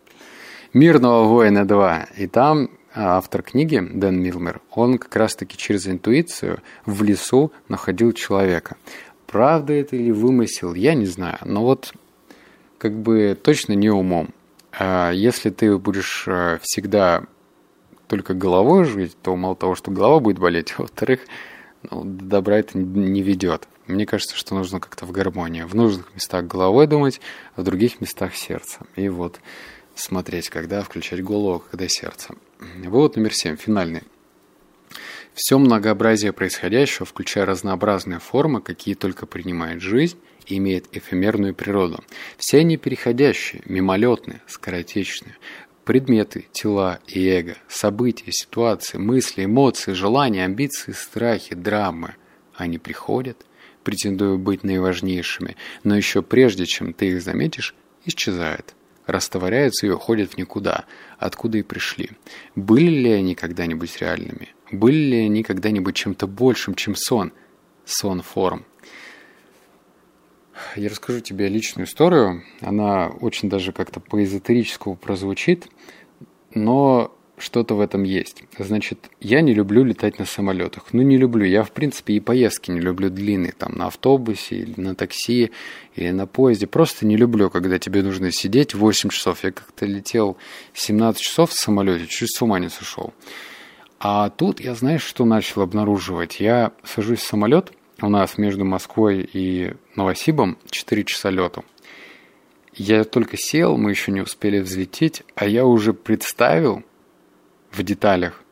«Мирного 0.72 1.24
воина 1.24 1.60
2». 1.60 2.06
И 2.18 2.26
там 2.26 2.70
автор 2.94 3.42
книги, 3.42 3.80
Дэн 3.80 4.20
Милмер, 4.20 4.60
он 4.70 4.98
как 4.98 5.14
раз-таки 5.16 5.56
через 5.56 5.86
интуицию 5.88 6.60
в 6.86 7.02
лесу 7.02 7.52
находил 7.68 8.12
человека. 8.12 8.76
Правда 9.26 9.72
это 9.72 9.96
или 9.96 10.12
вымысел, 10.12 10.74
я 10.74 10.94
не 10.94 11.06
знаю. 11.06 11.38
Но 11.44 11.64
вот 11.64 11.92
как 12.78 12.92
бы 12.92 13.36
точно 13.40 13.72
не 13.72 13.90
умом. 13.90 14.28
А 14.78 15.10
если 15.12 15.50
ты 15.50 15.76
будешь 15.78 16.24
э, 16.26 16.58
всегда 16.62 17.24
только 18.08 18.34
головой 18.34 18.84
жить, 18.84 19.16
то 19.22 19.36
мало 19.36 19.56
того, 19.56 19.74
что 19.74 19.90
голова 19.90 20.20
будет 20.20 20.38
болеть, 20.38 20.74
во-вторых, 20.78 21.20
ну, 21.90 22.02
до 22.04 22.24
добра 22.24 22.58
это 22.58 22.78
не 22.78 23.22
ведет. 23.22 23.68
Мне 23.86 24.06
кажется, 24.06 24.36
что 24.36 24.54
нужно 24.54 24.80
как-то 24.80 25.04
в 25.04 25.12
гармонии. 25.12 25.62
В 25.62 25.74
нужных 25.74 26.14
местах 26.14 26.46
головой 26.46 26.86
думать, 26.86 27.20
в 27.56 27.62
других 27.62 28.00
местах 28.00 28.34
сердцем. 28.34 28.86
И 28.96 29.08
вот 29.08 29.40
смотреть, 29.94 30.48
когда 30.48 30.82
включать 30.82 31.22
голову, 31.22 31.62
когда 31.70 31.86
сердце. 31.86 32.34
Вывод 32.58 33.16
номер 33.16 33.34
семь, 33.34 33.56
финальный. 33.56 34.02
Все 35.34 35.58
многообразие 35.58 36.32
происходящего, 36.32 37.04
включая 37.04 37.44
разнообразные 37.44 38.20
формы, 38.20 38.62
какие 38.62 38.94
только 38.94 39.26
принимает 39.26 39.82
жизнь, 39.82 40.16
имеет 40.46 40.94
эфемерную 40.96 41.54
природу. 41.54 42.02
Все 42.36 42.58
они 42.58 42.76
переходящие, 42.76 43.62
мимолетные, 43.66 44.42
скоротечные. 44.46 45.36
Предметы, 45.84 46.46
тела 46.52 47.00
и 47.06 47.26
эго, 47.28 47.56
события, 47.68 48.32
ситуации, 48.32 48.96
мысли, 48.96 49.44
эмоции, 49.44 49.92
желания, 49.92 50.44
амбиции, 50.44 50.92
страхи, 50.92 51.54
драмы. 51.54 52.14
Они 52.54 52.78
приходят, 52.78 53.44
претендуя 53.82 54.36
быть 54.36 54.64
наиважнейшими, 54.64 55.56
но 55.82 55.96
еще 55.96 56.22
прежде, 56.22 56.64
чем 56.64 56.94
ты 56.94 57.08
их 57.08 57.22
заметишь, 57.22 57.74
исчезают, 58.06 58.74
растворяются 59.06 59.86
и 59.86 59.90
уходят 59.90 60.32
в 60.32 60.38
никуда, 60.38 60.86
откуда 61.18 61.58
и 61.58 61.62
пришли. 61.62 62.10
Были 62.56 62.90
ли 62.90 63.10
они 63.12 63.34
когда-нибудь 63.34 64.00
реальными? 64.00 64.54
Были 64.72 64.96
ли 64.96 65.18
они 65.26 65.42
когда-нибудь 65.42 65.94
чем-то 65.94 66.26
большим, 66.26 66.74
чем 66.74 66.96
сон? 66.96 67.32
Сон 67.84 68.22
форм. 68.22 68.64
Я 70.76 70.88
расскажу 70.88 71.20
тебе 71.20 71.48
личную 71.48 71.86
историю. 71.86 72.42
Она 72.60 73.08
очень 73.08 73.48
даже 73.48 73.72
как-то 73.72 74.00
по-эзотерическому 74.00 74.96
прозвучит, 74.96 75.68
но 76.54 77.16
что-то 77.36 77.74
в 77.74 77.80
этом 77.80 78.04
есть. 78.04 78.44
Значит, 78.58 79.10
я 79.20 79.40
не 79.40 79.54
люблю 79.54 79.84
летать 79.84 80.18
на 80.18 80.24
самолетах. 80.24 80.92
Ну, 80.92 81.02
не 81.02 81.16
люблю. 81.16 81.44
Я, 81.44 81.64
в 81.64 81.72
принципе, 81.72 82.14
и 82.14 82.20
поездки 82.20 82.70
не 82.70 82.80
люблю 82.80 83.10
длинные. 83.10 83.52
Там 83.52 83.76
на 83.76 83.86
автобусе, 83.88 84.56
или 84.56 84.80
на 84.80 84.94
такси, 84.94 85.50
или 85.96 86.10
на 86.10 86.26
поезде. 86.26 86.66
Просто 86.66 87.06
не 87.06 87.16
люблю, 87.16 87.50
когда 87.50 87.78
тебе 87.78 88.02
нужно 88.02 88.30
сидеть 88.30 88.74
8 88.74 89.10
часов. 89.10 89.42
Я 89.42 89.50
как-то 89.50 89.84
летел 89.84 90.36
17 90.74 91.20
часов 91.20 91.50
в 91.50 91.54
самолете, 91.54 92.06
чуть 92.06 92.34
с 92.34 92.40
ума 92.40 92.58
не 92.58 92.68
сошел. 92.68 93.12
А 93.98 94.30
тут 94.30 94.60
я, 94.60 94.74
знаешь, 94.74 95.02
что 95.02 95.24
начал 95.24 95.62
обнаруживать? 95.62 96.38
Я 96.40 96.72
сажусь 96.84 97.20
в 97.20 97.26
самолет– 97.26 97.72
у 98.00 98.08
нас 98.08 98.38
между 98.38 98.64
Москвой 98.64 99.28
и 99.32 99.74
Новосибом 99.94 100.58
4 100.70 101.04
часа 101.04 101.30
лету. 101.30 101.64
Я 102.72 103.04
только 103.04 103.36
сел, 103.36 103.76
мы 103.76 103.90
еще 103.90 104.10
не 104.10 104.20
успели 104.20 104.58
взлететь, 104.58 105.22
а 105.36 105.46
я 105.46 105.64
уже 105.64 105.92
представил 105.92 106.82
в 107.70 107.82
деталях, 107.82 108.42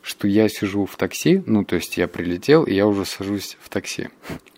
что 0.00 0.28
я 0.28 0.48
сижу 0.48 0.86
в 0.86 0.96
такси, 0.96 1.42
ну, 1.46 1.64
то 1.64 1.76
есть 1.76 1.96
я 1.98 2.08
прилетел, 2.08 2.64
и 2.64 2.74
я 2.74 2.86
уже 2.86 3.04
сажусь 3.04 3.56
в 3.60 3.68
такси. 3.68 4.08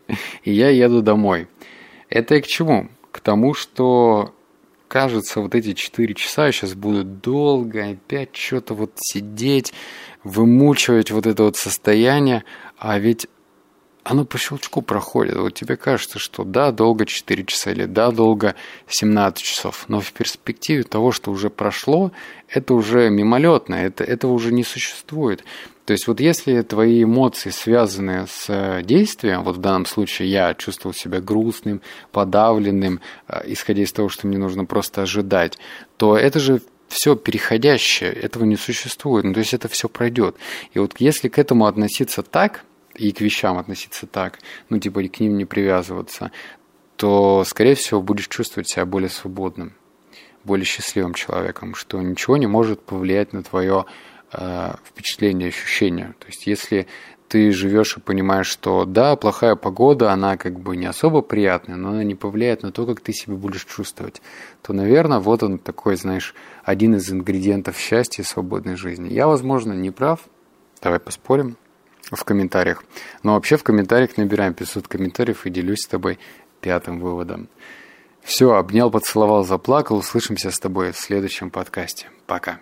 И 0.42 0.52
я 0.52 0.70
еду 0.70 1.02
домой. 1.02 1.48
Это 2.08 2.36
и 2.36 2.40
к 2.40 2.46
чему? 2.46 2.88
К 3.12 3.20
тому, 3.20 3.52
что 3.52 4.34
кажется, 4.88 5.40
вот 5.40 5.54
эти 5.54 5.74
4 5.74 6.14
часа 6.14 6.50
сейчас 6.50 6.74
буду 6.74 7.04
долго 7.04 7.90
опять 7.90 8.34
что-то 8.34 8.74
вот 8.74 8.92
сидеть, 8.96 9.74
вымучивать 10.24 11.10
вот 11.10 11.26
это 11.26 11.42
вот 11.42 11.56
состояние, 11.56 12.44
а 12.78 12.98
ведь 12.98 13.26
оно 14.04 14.24
по 14.24 14.38
щелчку 14.38 14.82
проходит. 14.82 15.36
Вот 15.36 15.54
тебе 15.54 15.76
кажется, 15.76 16.18
что 16.18 16.44
да, 16.44 16.72
долго 16.72 17.06
4 17.06 17.44
часа 17.44 17.72
или 17.72 17.84
да, 17.84 18.10
долго 18.10 18.54
17 18.88 19.42
часов. 19.42 19.84
Но 19.88 20.00
в 20.00 20.12
перспективе 20.12 20.82
того, 20.82 21.12
что 21.12 21.30
уже 21.30 21.50
прошло, 21.50 22.12
это 22.48 22.74
уже 22.74 23.10
мимолетно, 23.10 23.74
это, 23.74 24.04
этого 24.04 24.32
уже 24.32 24.52
не 24.52 24.64
существует. 24.64 25.44
То 25.84 25.92
есть 25.92 26.06
вот 26.06 26.20
если 26.20 26.60
твои 26.60 27.04
эмоции 27.04 27.48
связаны 27.48 28.26
с 28.26 28.82
действием, 28.82 29.42
вот 29.42 29.56
в 29.56 29.60
данном 29.60 29.86
случае 29.86 30.30
я 30.30 30.54
чувствовал 30.54 30.94
себя 30.94 31.20
грустным, 31.20 31.80
подавленным, 32.12 33.00
э, 33.26 33.40
исходя 33.46 33.82
из 33.82 33.92
того, 33.92 34.10
что 34.10 34.26
мне 34.26 34.36
нужно 34.36 34.66
просто 34.66 35.00
ожидать, 35.02 35.58
то 35.96 36.14
это 36.14 36.40
же 36.40 36.60
все 36.88 37.16
переходящее, 37.16 38.12
этого 38.12 38.44
не 38.44 38.56
существует. 38.56 39.24
Ну, 39.24 39.32
то 39.32 39.40
есть 39.40 39.54
это 39.54 39.68
все 39.68 39.88
пройдет. 39.88 40.36
И 40.72 40.78
вот 40.78 40.94
если 40.98 41.28
к 41.28 41.38
этому 41.38 41.66
относиться 41.66 42.22
так, 42.22 42.64
и 42.98 43.12
к 43.12 43.20
вещам 43.20 43.58
относиться 43.58 44.06
так, 44.06 44.40
ну, 44.68 44.78
типа, 44.78 45.00
и 45.00 45.08
к 45.08 45.20
ним 45.20 45.38
не 45.38 45.44
привязываться, 45.44 46.32
то, 46.96 47.44
скорее 47.44 47.76
всего, 47.76 48.02
будешь 48.02 48.28
чувствовать 48.28 48.68
себя 48.68 48.84
более 48.84 49.08
свободным, 49.08 49.72
более 50.44 50.64
счастливым 50.64 51.14
человеком, 51.14 51.74
что 51.74 52.02
ничего 52.02 52.36
не 52.36 52.46
может 52.46 52.82
повлиять 52.82 53.32
на 53.32 53.42
твое 53.42 53.86
э, 54.32 54.74
впечатление, 54.84 55.48
ощущение. 55.48 56.14
То 56.18 56.26
есть, 56.26 56.46
если 56.46 56.88
ты 57.28 57.52
живешь 57.52 57.96
и 57.96 58.00
понимаешь, 58.00 58.46
что 58.46 58.84
да, 58.84 59.14
плохая 59.14 59.54
погода, 59.54 60.12
она 60.12 60.36
как 60.36 60.58
бы 60.58 60.76
не 60.76 60.86
особо 60.86 61.20
приятная, 61.20 61.76
но 61.76 61.90
она 61.90 62.02
не 62.02 62.14
повлияет 62.14 62.62
на 62.62 62.72
то, 62.72 62.84
как 62.86 63.00
ты 63.00 63.12
себя 63.12 63.36
будешь 63.36 63.66
чувствовать, 63.66 64.22
то, 64.62 64.72
наверное, 64.72 65.18
вот 65.20 65.42
он 65.42 65.58
такой, 65.58 65.96
знаешь, 65.96 66.34
один 66.64 66.96
из 66.96 67.12
ингредиентов 67.12 67.78
счастья 67.78 68.22
и 68.22 68.26
свободной 68.26 68.76
жизни. 68.76 69.12
Я, 69.12 69.28
возможно, 69.28 69.72
не 69.72 69.90
прав. 69.90 70.20
Давай 70.80 70.98
поспорим 70.98 71.56
в 72.10 72.24
комментариях. 72.24 72.84
Но 73.22 73.34
вообще 73.34 73.56
в 73.56 73.64
комментариях 73.64 74.16
набираем 74.16 74.54
500 74.54 74.88
комментариев 74.88 75.46
и 75.46 75.50
делюсь 75.50 75.82
с 75.82 75.88
тобой 75.88 76.18
пятым 76.60 77.00
выводом. 77.00 77.48
Все, 78.22 78.52
обнял, 78.54 78.90
поцеловал, 78.90 79.44
заплакал. 79.44 79.96
Услышимся 79.96 80.50
с 80.50 80.58
тобой 80.58 80.92
в 80.92 80.98
следующем 80.98 81.50
подкасте. 81.50 82.08
Пока. 82.26 82.60